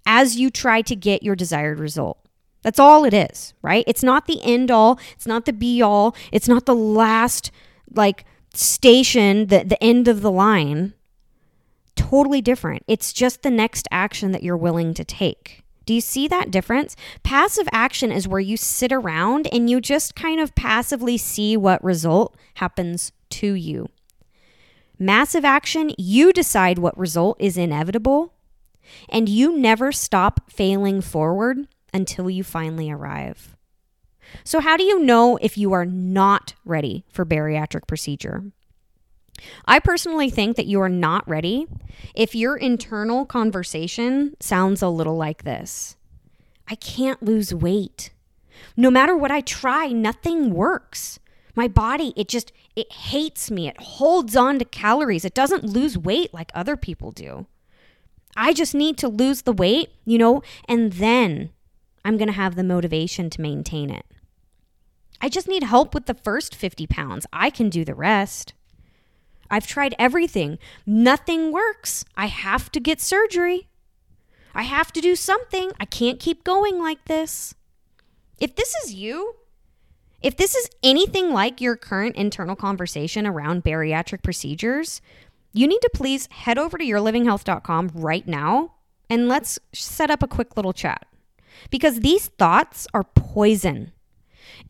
as 0.06 0.38
you 0.38 0.50
try 0.50 0.82
to 0.84 0.96
get 0.96 1.24
your 1.24 1.36
desired 1.36 1.80
result. 1.80 2.21
That's 2.64 2.80
all 2.80 3.06
it 3.06 3.14
is, 3.14 3.54
right? 3.62 3.84
It's 3.88 4.04
not 4.04 4.28
the 4.28 4.42
end 4.44 4.70
all, 4.70 5.00
it's 5.14 5.28
not 5.28 5.46
the 5.46 5.54
be 5.54 5.82
all, 5.82 6.16
it's 6.32 6.48
not 6.48 6.66
the 6.66 6.76
last 6.76 7.52
like 7.94 8.26
station, 8.54 9.48
the 9.48 9.64
the 9.64 9.82
end 9.84 10.08
of 10.08 10.22
the 10.22 10.32
line 10.32 10.94
totally 11.96 12.42
different. 12.42 12.84
It's 12.88 13.14
just 13.14 13.42
the 13.42 13.52
next 13.52 13.88
action 13.92 14.32
that 14.32 14.44
you're 14.44 14.58
willing 14.58 14.94
to 14.96 15.04
take. 15.04 15.64
Do 15.86 15.94
you 15.94 16.02
see 16.02 16.28
that 16.28 16.52
difference? 16.52 16.96
Passive 17.24 17.68
action 17.72 18.12
is 18.12 18.28
where 18.28 18.40
you 18.40 18.58
sit 18.58 18.92
around 18.92 19.48
and 19.52 19.70
you 19.70 19.82
just 19.82 20.16
kind 20.16 20.40
of 20.40 20.56
passively 20.56 21.18
see 21.18 21.58
what 21.58 21.84
result 21.84 22.36
happens 22.56 23.12
to 23.32 23.54
you. 23.54 23.90
Massive 25.00 25.44
action, 25.44 25.92
you 25.98 26.32
decide 26.32 26.78
what 26.78 26.98
result 26.98 27.38
is 27.40 27.58
inevitable, 27.58 28.34
and 29.10 29.28
you 29.28 29.58
never 29.58 29.92
stop 29.92 30.52
failing 30.52 31.02
forward 31.02 31.68
until 31.94 32.30
you 32.30 32.44
finally 32.44 32.92
arrive. 32.92 33.56
So, 34.44 34.60
how 34.60 34.78
do 34.78 34.84
you 34.84 35.00
know 35.00 35.38
if 35.42 35.58
you 35.58 35.74
are 35.74 35.86
not 35.86 36.54
ready 36.64 37.04
for 37.10 37.26
bariatric 37.26 37.88
procedure? 37.88 38.44
I 39.66 39.80
personally 39.80 40.30
think 40.30 40.56
that 40.56 40.68
you 40.68 40.80
are 40.82 40.90
not 40.90 41.28
ready 41.28 41.68
if 42.14 42.36
your 42.36 42.56
internal 42.56 43.26
conversation 43.26 44.36
sounds 44.40 44.82
a 44.82 44.90
little 44.90 45.18
like 45.18 45.44
this 45.44 45.96
I 46.68 46.76
can't 46.76 47.22
lose 47.22 47.54
weight. 47.54 48.12
No 48.78 48.92
matter 48.92 49.16
what 49.16 49.32
I 49.32 49.42
try, 49.42 49.88
nothing 49.88 50.54
works. 50.54 51.20
My 51.56 51.68
body, 51.68 52.14
it 52.16 52.30
just, 52.30 52.54
it 52.76 52.92
hates 52.92 53.52
me. 53.52 53.68
It 53.68 53.82
holds 53.82 54.36
on 54.36 54.60
to 54.60 54.66
calories. 54.66 55.26
It 55.26 55.34
doesn't 55.34 55.66
lose 55.66 55.98
weight 55.98 56.34
like 56.34 56.52
other 56.54 56.78
people 56.78 57.12
do. 57.12 57.48
I 58.38 58.54
just 58.54 58.74
need 58.74 58.98
to 59.00 59.10
lose 59.10 59.42
the 59.42 59.52
weight, 59.52 59.90
you 60.06 60.18
know, 60.18 60.42
and 60.70 60.94
then 60.94 61.50
I'm 62.04 62.18
going 62.18 62.28
to 62.28 62.34
have 62.34 62.56
the 62.56 62.64
motivation 62.64 63.30
to 63.32 63.42
maintain 63.42 63.90
it. 63.90 64.06
I 65.22 65.30
just 65.30 65.48
need 65.48 65.64
help 65.64 65.94
with 65.94 66.08
the 66.08 66.16
first 66.16 66.56
50 66.56 66.88
pounds. 66.88 67.28
I 67.32 67.50
can 67.50 67.70
do 67.70 67.86
the 67.86 67.94
rest. 67.94 68.54
I've 69.50 69.68
tried 69.68 69.94
everything. 70.00 70.58
Nothing 70.86 71.52
works. 71.52 72.06
I 72.16 72.28
have 72.28 72.72
to 72.72 72.80
get 72.80 73.02
surgery. 73.02 73.68
I 74.56 74.64
have 74.64 74.92
to 74.94 75.02
do 75.02 75.16
something. 75.16 75.72
I 75.80 75.86
can't 75.86 76.20
keep 76.20 76.44
going 76.44 76.80
like 76.80 77.06
this. 77.06 77.54
If 78.40 78.56
this 78.56 78.74
is 78.84 78.94
you, 78.94 79.36
if 80.22 80.38
this 80.38 80.56
is 80.56 80.70
anything 80.82 81.32
like 81.32 81.62
your 81.62 81.76
current 81.76 82.16
internal 82.16 82.56
conversation 82.56 83.28
around 83.28 83.64
bariatric 83.64 84.24
procedures, 84.24 85.02
you 85.54 85.68
need 85.68 85.82
to 85.82 85.92
please 85.94 86.28
head 86.32 86.58
over 86.58 86.78
to 86.78 86.84
yourlivinghealth.com 86.84 87.92
right 87.94 88.28
now 88.28 88.74
and 89.10 89.28
let's 89.28 89.60
set 89.74 90.10
up 90.10 90.24
a 90.24 90.28
quick 90.28 90.56
little 90.56 90.74
chat. 90.74 91.06
Because 91.70 92.00
these 92.00 92.28
thoughts 92.28 92.88
are 92.94 93.04
poison. 93.04 93.92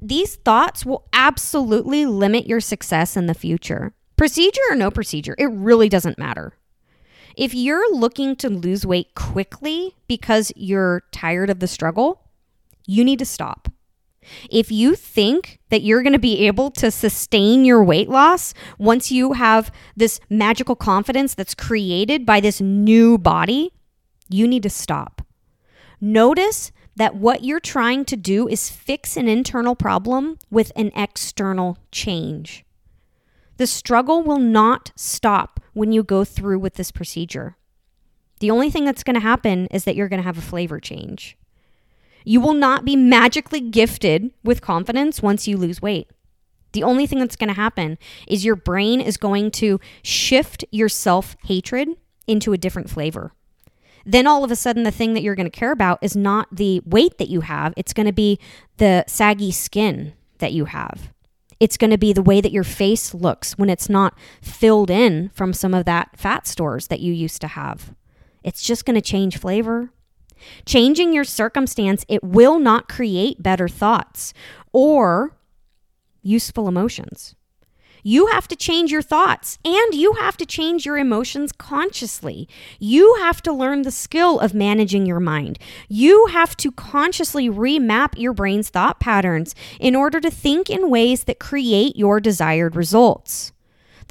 These 0.02 0.36
thoughts 0.36 0.86
will 0.86 1.08
absolutely 1.14 2.06
limit 2.06 2.48
your 2.48 2.60
success 2.60 3.16
in 3.16 3.28
the 3.28 3.34
future. 3.34 3.94
Procedure 4.18 4.62
or 4.70 4.76
no 4.76 4.92
procedure, 4.92 5.36
it 5.38 5.48
really 5.48 5.90
doesn't 5.90 6.20
matter. 6.20 6.54
If 7.36 7.54
you're 7.54 7.94
looking 7.94 8.36
to 8.38 8.50
lose 8.50 8.86
weight 8.86 9.16
quickly 9.16 9.96
because 10.08 10.52
you're 10.56 11.04
tired 11.12 11.50
of 11.50 11.60
the 11.60 11.68
struggle, 11.68 12.22
you 12.86 13.04
need 13.04 13.20
to 13.20 13.26
stop. 13.26 13.70
If 14.50 14.72
you 14.72 14.96
think 14.96 15.60
that 15.70 15.82
you're 15.82 16.04
going 16.04 16.14
to 16.14 16.20
be 16.20 16.46
able 16.46 16.70
to 16.72 16.92
sustain 16.92 17.66
your 17.66 17.84
weight 17.84 18.10
loss 18.10 18.54
once 18.78 19.12
you 19.12 19.34
have 19.34 19.72
this 19.96 20.20
magical 20.30 20.76
confidence 20.76 21.34
that's 21.34 21.56
created 21.56 22.26
by 22.26 22.40
this 22.40 22.62
new 22.62 23.18
body, 23.18 23.74
you 24.30 24.48
need 24.48 24.64
to 24.64 24.70
stop. 24.70 25.26
Notice 26.00 26.72
that 26.96 27.16
what 27.16 27.44
you're 27.44 27.60
trying 27.60 28.06
to 28.06 28.16
do 28.16 28.48
is 28.48 28.70
fix 28.70 29.16
an 29.18 29.28
internal 29.28 29.76
problem 29.76 30.38
with 30.50 30.72
an 30.76 30.92
external 30.96 31.78
change. 31.92 32.66
The 33.58 33.68
struggle 33.68 34.24
will 34.24 34.40
not 34.40 34.92
stop 34.96 35.60
when 35.74 35.92
you 35.92 36.04
go 36.04 36.24
through 36.24 36.60
with 36.60 36.76
this 36.76 36.92
procedure. 36.92 37.58
The 38.40 38.52
only 38.52 38.70
thing 38.72 38.86
that's 38.86 39.04
going 39.04 39.14
to 39.16 39.20
happen 39.20 39.68
is 39.68 39.84
that 39.84 39.96
you're 39.96 40.10
going 40.10 40.20
to 40.20 40.26
have 40.26 40.38
a 40.38 40.42
flavor 40.42 40.80
change. 40.80 41.38
You 42.26 42.42
will 42.42 42.54
not 42.54 42.86
be 42.86 42.96
magically 42.96 43.62
gifted 43.62 44.32
with 44.44 44.62
confidence 44.62 45.22
once 45.22 45.48
you 45.48 45.58
lose 45.58 45.82
weight. 45.82 46.10
The 46.74 46.84
only 46.84 47.06
thing 47.06 47.20
that's 47.20 47.36
going 47.36 47.50
to 47.50 47.54
happen 47.54 47.98
is 48.28 48.46
your 48.46 48.56
brain 48.56 49.02
is 49.02 49.18
going 49.18 49.52
to 49.52 49.80
shift 50.04 50.64
your 50.72 50.90
self 50.90 51.36
hatred 51.44 51.90
into 52.28 52.54
a 52.54 52.58
different 52.58 52.90
flavor. 52.90 53.34
Then 54.06 54.28
all 54.28 54.44
of 54.44 54.52
a 54.52 54.56
sudden, 54.56 54.84
the 54.84 54.92
thing 54.92 55.14
that 55.14 55.22
you're 55.22 55.36
going 55.36 55.50
to 55.50 55.60
care 55.60 55.72
about 55.72 56.00
is 56.02 56.16
not 56.16 56.48
the 56.52 56.82
weight 56.86 57.18
that 57.18 57.30
you 57.30 57.42
have, 57.42 57.74
it's 57.78 57.94
going 57.94 58.08
to 58.08 58.14
be 58.14 58.40
the 58.78 59.04
saggy 59.08 59.52
skin 59.52 60.14
that 60.40 60.54
you 60.54 60.66
have. 60.66 61.12
It's 61.60 61.78
going 61.78 61.92
to 61.92 61.98
be 61.98 62.12
the 62.12 62.24
way 62.24 62.42
that 62.42 62.52
your 62.52 62.64
face 62.64 63.14
looks 63.14 63.58
when 63.58 63.70
it's 63.70 63.88
not 63.88 64.18
filled 64.42 64.90
in 64.90 65.30
from 65.30 65.54
some 65.54 65.76
of 65.76 65.86
that 65.86 66.18
fat 66.18 66.48
stores 66.48 66.88
that 66.88 67.02
you 67.02 67.14
used 67.14 67.40
to 67.42 67.48
have. 67.48 67.94
It's 68.44 68.64
just 68.64 68.86
going 68.86 68.96
to 68.96 69.02
change 69.02 69.38
flavor. 69.38 69.92
Changing 70.66 71.14
your 71.14 71.24
circumstance, 71.24 72.04
it 72.08 72.24
will 72.24 72.58
not 72.58 72.90
create 72.90 73.44
better 73.44 73.68
thoughts 73.68 74.34
or 74.74 75.38
useful 76.24 76.68
emotions. 76.68 77.36
You 78.04 78.28
have 78.28 78.48
to 78.50 78.56
change 78.56 78.92
your 78.92 79.02
thoughts 79.02 79.60
and 79.64 79.94
you 79.94 80.14
have 80.14 80.38
to 80.38 80.46
change 80.46 80.86
your 80.86 80.98
emotions 80.98 81.52
consciously. 81.52 82.48
You 82.80 83.16
have 83.20 83.42
to 83.44 83.54
learn 83.54 83.84
the 83.84 83.92
skill 83.92 84.40
of 84.40 84.54
managing 84.54 85.06
your 85.06 85.20
mind. 85.20 85.60
You 85.88 86.28
have 86.28 86.56
to 86.58 86.72
consciously 86.72 87.50
remap 87.50 88.18
your 88.18 88.34
brain's 88.34 88.70
thought 88.70 89.00
patterns 89.00 89.56
in 89.80 89.96
order 89.96 90.20
to 90.20 90.32
think 90.32 90.70
in 90.70 90.90
ways 90.90 91.26
that 91.26 91.40
create 91.40 91.96
your 91.96 92.20
desired 92.20 92.76
results. 92.76 93.52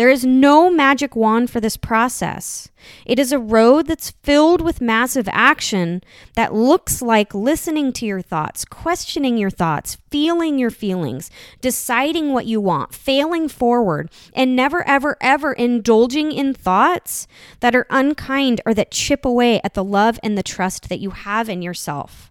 There 0.00 0.08
is 0.08 0.24
no 0.24 0.70
magic 0.70 1.14
wand 1.14 1.50
for 1.50 1.60
this 1.60 1.76
process. 1.76 2.70
It 3.04 3.18
is 3.18 3.32
a 3.32 3.38
road 3.38 3.86
that's 3.86 4.12
filled 4.22 4.62
with 4.62 4.80
massive 4.80 5.28
action 5.30 6.02
that 6.36 6.54
looks 6.54 7.02
like 7.02 7.34
listening 7.34 7.92
to 7.92 8.06
your 8.06 8.22
thoughts, 8.22 8.64
questioning 8.64 9.36
your 9.36 9.50
thoughts, 9.50 9.98
feeling 10.10 10.58
your 10.58 10.70
feelings, 10.70 11.30
deciding 11.60 12.32
what 12.32 12.46
you 12.46 12.62
want, 12.62 12.94
failing 12.94 13.46
forward, 13.46 14.10
and 14.32 14.56
never, 14.56 14.88
ever, 14.88 15.18
ever 15.20 15.52
indulging 15.52 16.32
in 16.32 16.54
thoughts 16.54 17.26
that 17.60 17.76
are 17.76 17.86
unkind 17.90 18.62
or 18.64 18.72
that 18.72 18.90
chip 18.90 19.26
away 19.26 19.60
at 19.62 19.74
the 19.74 19.84
love 19.84 20.18
and 20.22 20.38
the 20.38 20.42
trust 20.42 20.88
that 20.88 21.00
you 21.00 21.10
have 21.10 21.50
in 21.50 21.60
yourself. 21.60 22.30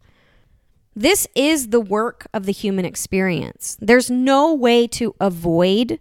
This 0.95 1.27
is 1.35 1.67
the 1.67 1.79
work 1.79 2.25
of 2.33 2.47
the 2.47 2.51
human 2.51 2.85
experience. 2.85 3.77
There's 3.79 4.09
no 4.09 4.55
way 4.55 4.87
to 4.87 5.13
avoid 5.19 5.99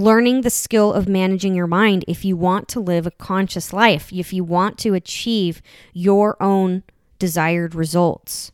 learning 0.00 0.40
the 0.40 0.50
skill 0.50 0.92
of 0.92 1.08
managing 1.08 1.54
your 1.54 1.66
mind 1.66 2.04
if 2.08 2.24
you 2.24 2.36
want 2.36 2.68
to 2.68 2.80
live 2.80 3.06
a 3.06 3.10
conscious 3.10 3.72
life, 3.72 4.12
if 4.12 4.32
you 4.32 4.42
want 4.42 4.78
to 4.78 4.94
achieve 4.94 5.60
your 5.92 6.42
own 6.42 6.82
desired 7.18 7.74
results. 7.74 8.50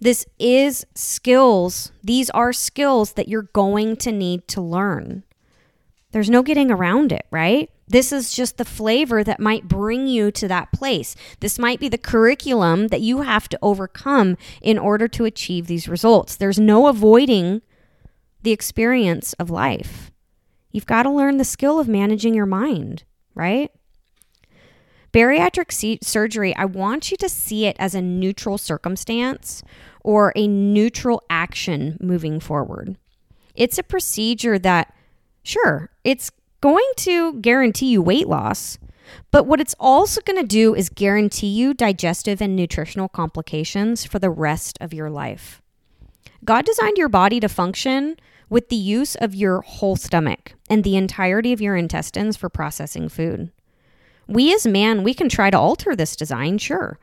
This 0.00 0.24
is 0.38 0.86
skills. 0.94 1.92
These 2.02 2.30
are 2.30 2.52
skills 2.54 3.12
that 3.12 3.28
you're 3.28 3.50
going 3.52 3.96
to 3.96 4.10
need 4.10 4.48
to 4.48 4.60
learn. 4.62 5.24
There's 6.12 6.30
no 6.30 6.42
getting 6.42 6.70
around 6.70 7.12
it, 7.12 7.26
right? 7.30 7.70
This 7.86 8.10
is 8.10 8.32
just 8.32 8.56
the 8.56 8.64
flavor 8.64 9.22
that 9.22 9.40
might 9.40 9.68
bring 9.68 10.06
you 10.06 10.30
to 10.32 10.48
that 10.48 10.72
place. 10.72 11.14
This 11.40 11.58
might 11.58 11.78
be 11.78 11.88
the 11.88 11.98
curriculum 11.98 12.88
that 12.88 13.00
you 13.00 13.22
have 13.22 13.48
to 13.50 13.58
overcome 13.60 14.38
in 14.62 14.78
order 14.78 15.08
to 15.08 15.24
achieve 15.24 15.66
these 15.66 15.88
results. 15.88 16.36
There's 16.36 16.58
no 16.58 16.86
avoiding 16.86 17.62
the 18.42 18.52
experience 18.52 19.34
of 19.34 19.50
life. 19.50 20.10
You've 20.70 20.86
got 20.86 21.02
to 21.04 21.10
learn 21.10 21.36
the 21.36 21.44
skill 21.44 21.78
of 21.78 21.88
managing 21.88 22.34
your 22.34 22.46
mind, 22.46 23.04
right? 23.34 23.70
Bariatric 25.12 26.04
surgery, 26.04 26.54
I 26.54 26.64
want 26.66 27.10
you 27.10 27.16
to 27.16 27.28
see 27.28 27.66
it 27.66 27.76
as 27.78 27.94
a 27.94 28.02
neutral 28.02 28.58
circumstance 28.58 29.62
or 30.02 30.32
a 30.36 30.46
neutral 30.46 31.22
action 31.28 31.98
moving 32.00 32.38
forward. 32.38 32.96
It's 33.56 33.78
a 33.78 33.82
procedure 33.82 34.58
that, 34.60 34.94
sure, 35.42 35.90
it's 36.04 36.30
going 36.60 36.88
to 36.98 37.34
guarantee 37.34 37.90
you 37.90 38.00
weight 38.02 38.28
loss, 38.28 38.78
but 39.32 39.46
what 39.46 39.60
it's 39.60 39.74
also 39.80 40.20
going 40.20 40.40
to 40.40 40.46
do 40.46 40.74
is 40.74 40.88
guarantee 40.88 41.48
you 41.48 41.74
digestive 41.74 42.40
and 42.40 42.54
nutritional 42.54 43.08
complications 43.08 44.04
for 44.04 44.20
the 44.20 44.30
rest 44.30 44.78
of 44.80 44.94
your 44.94 45.10
life. 45.10 45.60
God 46.44 46.64
designed 46.64 46.96
your 46.96 47.08
body 47.08 47.40
to 47.40 47.48
function 47.48 48.16
with 48.50 48.68
the 48.68 48.76
use 48.76 49.14
of 49.14 49.34
your 49.34 49.62
whole 49.62 49.96
stomach 49.96 50.52
and 50.68 50.84
the 50.84 50.96
entirety 50.96 51.52
of 51.54 51.60
your 51.60 51.76
intestines 51.76 52.36
for 52.36 52.50
processing 52.50 53.08
food. 53.08 53.50
We 54.26 54.52
as 54.52 54.66
man, 54.66 55.02
we 55.02 55.14
can 55.14 55.28
try 55.28 55.50
to 55.50 55.58
alter 55.58 55.96
this 55.96 56.14
design, 56.16 56.58
sure, 56.58 56.98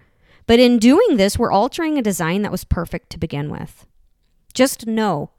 But 0.45 0.59
in 0.59 0.79
doing 0.79 1.17
this, 1.17 1.37
we're 1.37 1.51
altering 1.51 1.97
a 1.97 2.01
design 2.01 2.41
that 2.41 2.51
was 2.51 2.63
perfect 2.63 3.09
to 3.11 3.19
begin 3.19 3.49
with. 3.49 3.85
Just 4.53 4.87
know 4.87 5.31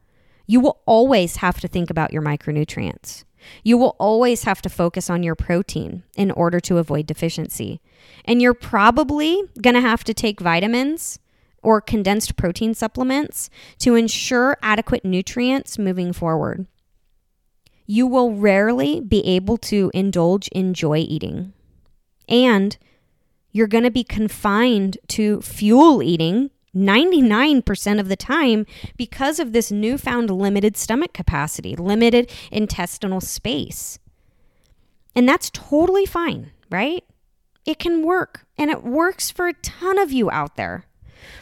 you 0.46 0.60
will 0.60 0.80
always 0.86 1.36
have 1.36 1.60
to 1.60 1.68
think 1.68 1.90
about 1.90 2.12
your 2.12 2.22
micronutrients. 2.22 3.24
You 3.62 3.78
will 3.78 3.96
always 3.98 4.44
have 4.44 4.60
to 4.62 4.68
focus 4.68 5.08
on 5.08 5.22
your 5.22 5.34
protein 5.34 6.02
in 6.16 6.30
order 6.30 6.60
to 6.60 6.78
avoid 6.78 7.06
deficiency. 7.06 7.80
And 8.24 8.42
you're 8.42 8.54
probably 8.54 9.42
going 9.60 9.74
to 9.74 9.80
have 9.80 10.04
to 10.04 10.14
take 10.14 10.40
vitamins 10.40 11.18
or 11.62 11.80
condensed 11.80 12.36
protein 12.36 12.74
supplements 12.74 13.50
to 13.78 13.94
ensure 13.94 14.56
adequate 14.62 15.04
nutrients 15.04 15.78
moving 15.78 16.12
forward. 16.12 16.66
You 17.86 18.06
will 18.06 18.34
rarely 18.34 19.00
be 19.00 19.24
able 19.26 19.56
to 19.58 19.90
indulge 19.94 20.48
in 20.48 20.74
joy 20.74 20.98
eating. 20.98 21.52
And 22.28 22.76
you're 23.50 23.66
going 23.66 23.84
to 23.84 23.90
be 23.90 24.04
confined 24.04 24.98
to 25.08 25.40
fuel 25.40 26.02
eating 26.02 26.50
99% 26.76 27.98
of 27.98 28.08
the 28.08 28.16
time 28.16 28.66
because 28.96 29.40
of 29.40 29.52
this 29.52 29.72
newfound 29.72 30.30
limited 30.30 30.76
stomach 30.76 31.12
capacity, 31.12 31.74
limited 31.74 32.30
intestinal 32.52 33.20
space. 33.20 33.98
And 35.14 35.28
that's 35.28 35.50
totally 35.50 36.06
fine, 36.06 36.52
right? 36.70 37.04
It 37.64 37.78
can 37.78 38.02
work, 38.02 38.46
and 38.56 38.70
it 38.70 38.84
works 38.84 39.30
for 39.30 39.48
a 39.48 39.54
ton 39.54 39.98
of 39.98 40.12
you 40.12 40.30
out 40.30 40.56
there. 40.56 40.84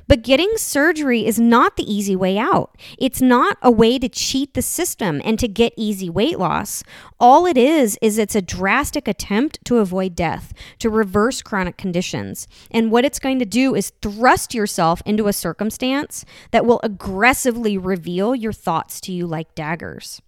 But 0.09 0.23
getting 0.23 0.57
surgery 0.57 1.27
is 1.27 1.39
not 1.39 1.77
the 1.77 1.93
easy 1.93 2.17
way 2.17 2.39
out. 2.39 2.77
It's 2.99 3.21
not 3.21 3.59
a 3.63 3.71
way 3.71 3.99
to 3.99 4.09
cheat 4.09 4.55
the 4.55 4.63
system 4.63 5.21
and 5.25 5.39
to 5.39 5.49
get 5.49 5.75
easy 5.77 6.09
weight 6.09 6.39
loss. 6.39 6.83
All 7.19 7.47
it 7.47 7.57
is, 7.57 7.99
is 8.01 8.19
it's 8.19 8.35
a 8.35 8.43
drastic 8.43 9.09
attempt 9.09 9.59
to 9.65 9.79
avoid 9.79 10.15
death, 10.15 10.53
to 10.79 10.91
reverse 10.91 11.43
chronic 11.43 11.77
conditions. 11.77 12.47
And 12.71 12.91
what 12.91 13.05
it's 13.05 13.19
going 13.19 13.39
to 13.39 13.45
do 13.45 13.75
is 13.75 13.93
thrust 14.03 14.55
yourself 14.55 15.03
into 15.07 15.29
a 15.29 15.33
circumstance 15.33 16.25
that 16.51 16.67
will 16.67 16.81
aggressively 16.83 17.79
reveal 17.79 18.35
your 18.35 18.53
thoughts 18.53 19.01
to 19.03 19.13
you 19.13 19.27
like 19.27 19.55
daggers. 19.55 20.21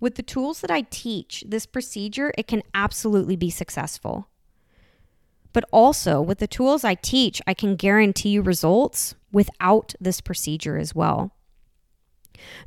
With 0.00 0.16
the 0.16 0.22
tools 0.22 0.60
that 0.60 0.70
I 0.70 0.82
teach, 0.82 1.44
this 1.46 1.66
procedure, 1.66 2.32
it 2.36 2.46
can 2.46 2.62
absolutely 2.74 3.36
be 3.36 3.50
successful. 3.50 4.28
But 5.54 5.64
also, 5.72 6.20
with 6.20 6.40
the 6.40 6.46
tools 6.46 6.84
I 6.84 6.96
teach, 6.96 7.40
I 7.46 7.54
can 7.54 7.76
guarantee 7.76 8.30
you 8.30 8.42
results 8.42 9.14
without 9.32 9.94
this 9.98 10.20
procedure 10.20 10.76
as 10.76 10.94
well. 10.94 11.30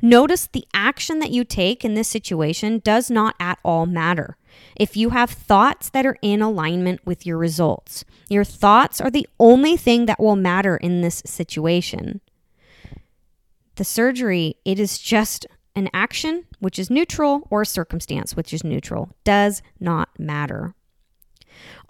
Notice 0.00 0.46
the 0.46 0.64
action 0.72 1.18
that 1.18 1.30
you 1.30 1.44
take 1.44 1.84
in 1.84 1.94
this 1.94 2.08
situation 2.08 2.80
does 2.82 3.10
not 3.10 3.36
at 3.38 3.58
all 3.62 3.86
matter. 3.86 4.36
If 4.74 4.96
you 4.96 5.10
have 5.10 5.30
thoughts 5.30 5.90
that 5.90 6.06
are 6.06 6.16
in 6.22 6.40
alignment 6.40 7.04
with 7.04 7.26
your 7.26 7.36
results, 7.36 8.04
your 8.28 8.44
thoughts 8.44 9.00
are 9.00 9.10
the 9.10 9.28
only 9.38 9.76
thing 9.76 10.06
that 10.06 10.18
will 10.18 10.36
matter 10.36 10.76
in 10.76 11.02
this 11.02 11.22
situation. 11.26 12.22
The 13.76 13.84
surgery, 13.84 14.56
it 14.64 14.80
is 14.80 14.98
just 14.98 15.46
an 15.76 15.90
action, 15.92 16.46
which 16.58 16.78
is 16.78 16.90
neutral, 16.90 17.46
or 17.50 17.62
a 17.62 17.66
circumstance, 17.66 18.34
which 18.34 18.52
is 18.52 18.64
neutral. 18.64 19.10
Does 19.22 19.62
not 19.78 20.08
matter. 20.18 20.74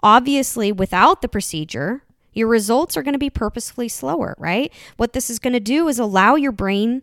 Obviously, 0.01 0.71
without 0.71 1.21
the 1.21 1.27
procedure, 1.27 2.03
your 2.33 2.47
results 2.47 2.95
are 2.95 3.03
going 3.03 3.13
to 3.13 3.19
be 3.19 3.29
purposefully 3.29 3.89
slower, 3.89 4.35
right? 4.37 4.71
What 4.97 5.13
this 5.13 5.29
is 5.29 5.39
going 5.39 5.53
to 5.53 5.59
do 5.59 5.87
is 5.87 5.99
allow 5.99 6.35
your 6.35 6.51
brain 6.51 7.01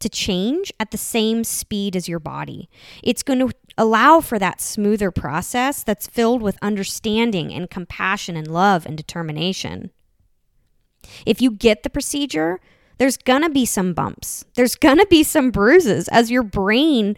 to 0.00 0.08
change 0.08 0.72
at 0.80 0.90
the 0.90 0.98
same 0.98 1.44
speed 1.44 1.94
as 1.94 2.08
your 2.08 2.18
body. 2.18 2.68
It's 3.02 3.22
going 3.22 3.38
to 3.40 3.50
allow 3.76 4.20
for 4.20 4.38
that 4.38 4.60
smoother 4.60 5.10
process 5.10 5.82
that's 5.82 6.06
filled 6.06 6.42
with 6.42 6.58
understanding 6.62 7.52
and 7.52 7.70
compassion 7.70 8.36
and 8.36 8.48
love 8.48 8.86
and 8.86 8.96
determination. 8.96 9.90
If 11.26 11.40
you 11.40 11.50
get 11.50 11.82
the 11.82 11.90
procedure, 11.90 12.60
there's 12.98 13.16
going 13.16 13.42
to 13.42 13.50
be 13.50 13.64
some 13.64 13.94
bumps. 13.94 14.44
There's 14.54 14.74
going 14.74 14.98
to 14.98 15.06
be 15.06 15.22
some 15.22 15.50
bruises 15.50 16.08
as 16.08 16.30
your 16.30 16.42
brain 16.42 17.16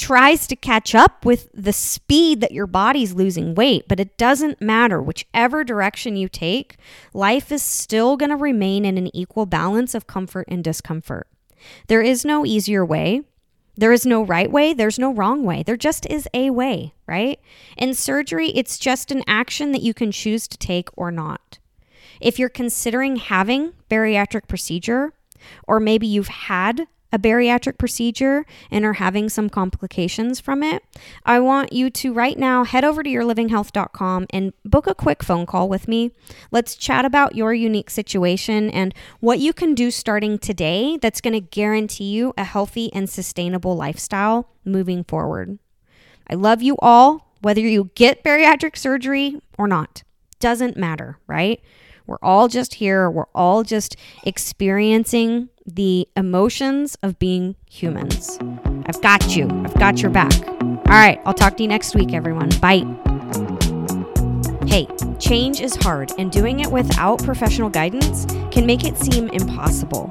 tries 0.00 0.46
to 0.46 0.56
catch 0.56 0.94
up 0.94 1.26
with 1.26 1.50
the 1.52 1.74
speed 1.74 2.40
that 2.40 2.52
your 2.52 2.66
body's 2.66 3.12
losing 3.12 3.54
weight, 3.54 3.84
but 3.86 4.00
it 4.00 4.16
doesn't 4.16 4.60
matter. 4.60 5.02
Whichever 5.02 5.62
direction 5.62 6.16
you 6.16 6.26
take, 6.26 6.78
life 7.12 7.52
is 7.52 7.62
still 7.62 8.16
going 8.16 8.30
to 8.30 8.36
remain 8.36 8.86
in 8.86 8.96
an 8.96 9.14
equal 9.14 9.44
balance 9.44 9.94
of 9.94 10.06
comfort 10.06 10.46
and 10.48 10.64
discomfort. 10.64 11.28
There 11.88 12.00
is 12.00 12.24
no 12.24 12.46
easier 12.46 12.82
way. 12.82 13.22
There 13.76 13.92
is 13.92 14.06
no 14.06 14.22
right 14.22 14.50
way. 14.50 14.72
There's 14.72 14.98
no 14.98 15.12
wrong 15.12 15.44
way. 15.44 15.62
There 15.62 15.76
just 15.76 16.06
is 16.06 16.26
a 16.32 16.48
way, 16.48 16.94
right? 17.06 17.38
In 17.76 17.92
surgery, 17.92 18.48
it's 18.50 18.78
just 18.78 19.10
an 19.10 19.22
action 19.26 19.72
that 19.72 19.82
you 19.82 19.92
can 19.92 20.12
choose 20.12 20.48
to 20.48 20.56
take 20.56 20.88
or 20.96 21.10
not. 21.10 21.58
If 22.22 22.38
you're 22.38 22.48
considering 22.48 23.16
having 23.16 23.74
bariatric 23.90 24.48
procedure, 24.48 25.12
or 25.68 25.78
maybe 25.78 26.06
you've 26.06 26.28
had 26.28 26.86
a 27.12 27.18
bariatric 27.18 27.78
procedure 27.78 28.46
and 28.70 28.84
are 28.84 28.94
having 28.94 29.28
some 29.28 29.50
complications 29.50 30.40
from 30.40 30.62
it, 30.62 30.84
I 31.24 31.40
want 31.40 31.72
you 31.72 31.90
to 31.90 32.12
right 32.12 32.38
now 32.38 32.64
head 32.64 32.84
over 32.84 33.02
to 33.02 33.10
yourlivinghealth.com 33.10 34.26
and 34.30 34.52
book 34.64 34.86
a 34.86 34.94
quick 34.94 35.22
phone 35.22 35.46
call 35.46 35.68
with 35.68 35.88
me. 35.88 36.12
Let's 36.50 36.76
chat 36.76 37.04
about 37.04 37.34
your 37.34 37.52
unique 37.52 37.90
situation 37.90 38.70
and 38.70 38.94
what 39.20 39.38
you 39.38 39.52
can 39.52 39.74
do 39.74 39.90
starting 39.90 40.38
today 40.38 40.98
that's 40.98 41.20
going 41.20 41.34
to 41.34 41.40
guarantee 41.40 42.10
you 42.10 42.32
a 42.36 42.44
healthy 42.44 42.92
and 42.92 43.08
sustainable 43.08 43.76
lifestyle 43.76 44.48
moving 44.64 45.04
forward. 45.04 45.58
I 46.28 46.34
love 46.34 46.62
you 46.62 46.76
all, 46.78 47.34
whether 47.40 47.60
you 47.60 47.90
get 47.94 48.22
bariatric 48.22 48.76
surgery 48.76 49.40
or 49.58 49.66
not. 49.66 50.02
Doesn't 50.38 50.76
matter, 50.76 51.18
right? 51.26 51.60
We're 52.10 52.18
all 52.22 52.48
just 52.48 52.74
here. 52.74 53.08
We're 53.08 53.30
all 53.36 53.62
just 53.62 53.94
experiencing 54.24 55.48
the 55.64 56.08
emotions 56.16 56.96
of 57.04 57.20
being 57.20 57.54
humans. 57.70 58.36
I've 58.86 59.00
got 59.00 59.36
you. 59.36 59.44
I've 59.64 59.74
got 59.74 60.02
your 60.02 60.10
back. 60.10 60.32
All 60.48 60.82
right. 60.88 61.20
I'll 61.24 61.34
talk 61.34 61.56
to 61.58 61.62
you 61.62 61.68
next 61.68 61.94
week, 61.94 62.12
everyone. 62.12 62.48
Bye. 62.60 62.82
Hey, 64.66 64.88
change 65.20 65.60
is 65.60 65.76
hard, 65.76 66.10
and 66.18 66.32
doing 66.32 66.58
it 66.58 66.72
without 66.72 67.22
professional 67.22 67.70
guidance 67.70 68.26
can 68.50 68.66
make 68.66 68.84
it 68.84 68.96
seem 68.98 69.28
impossible. 69.28 70.10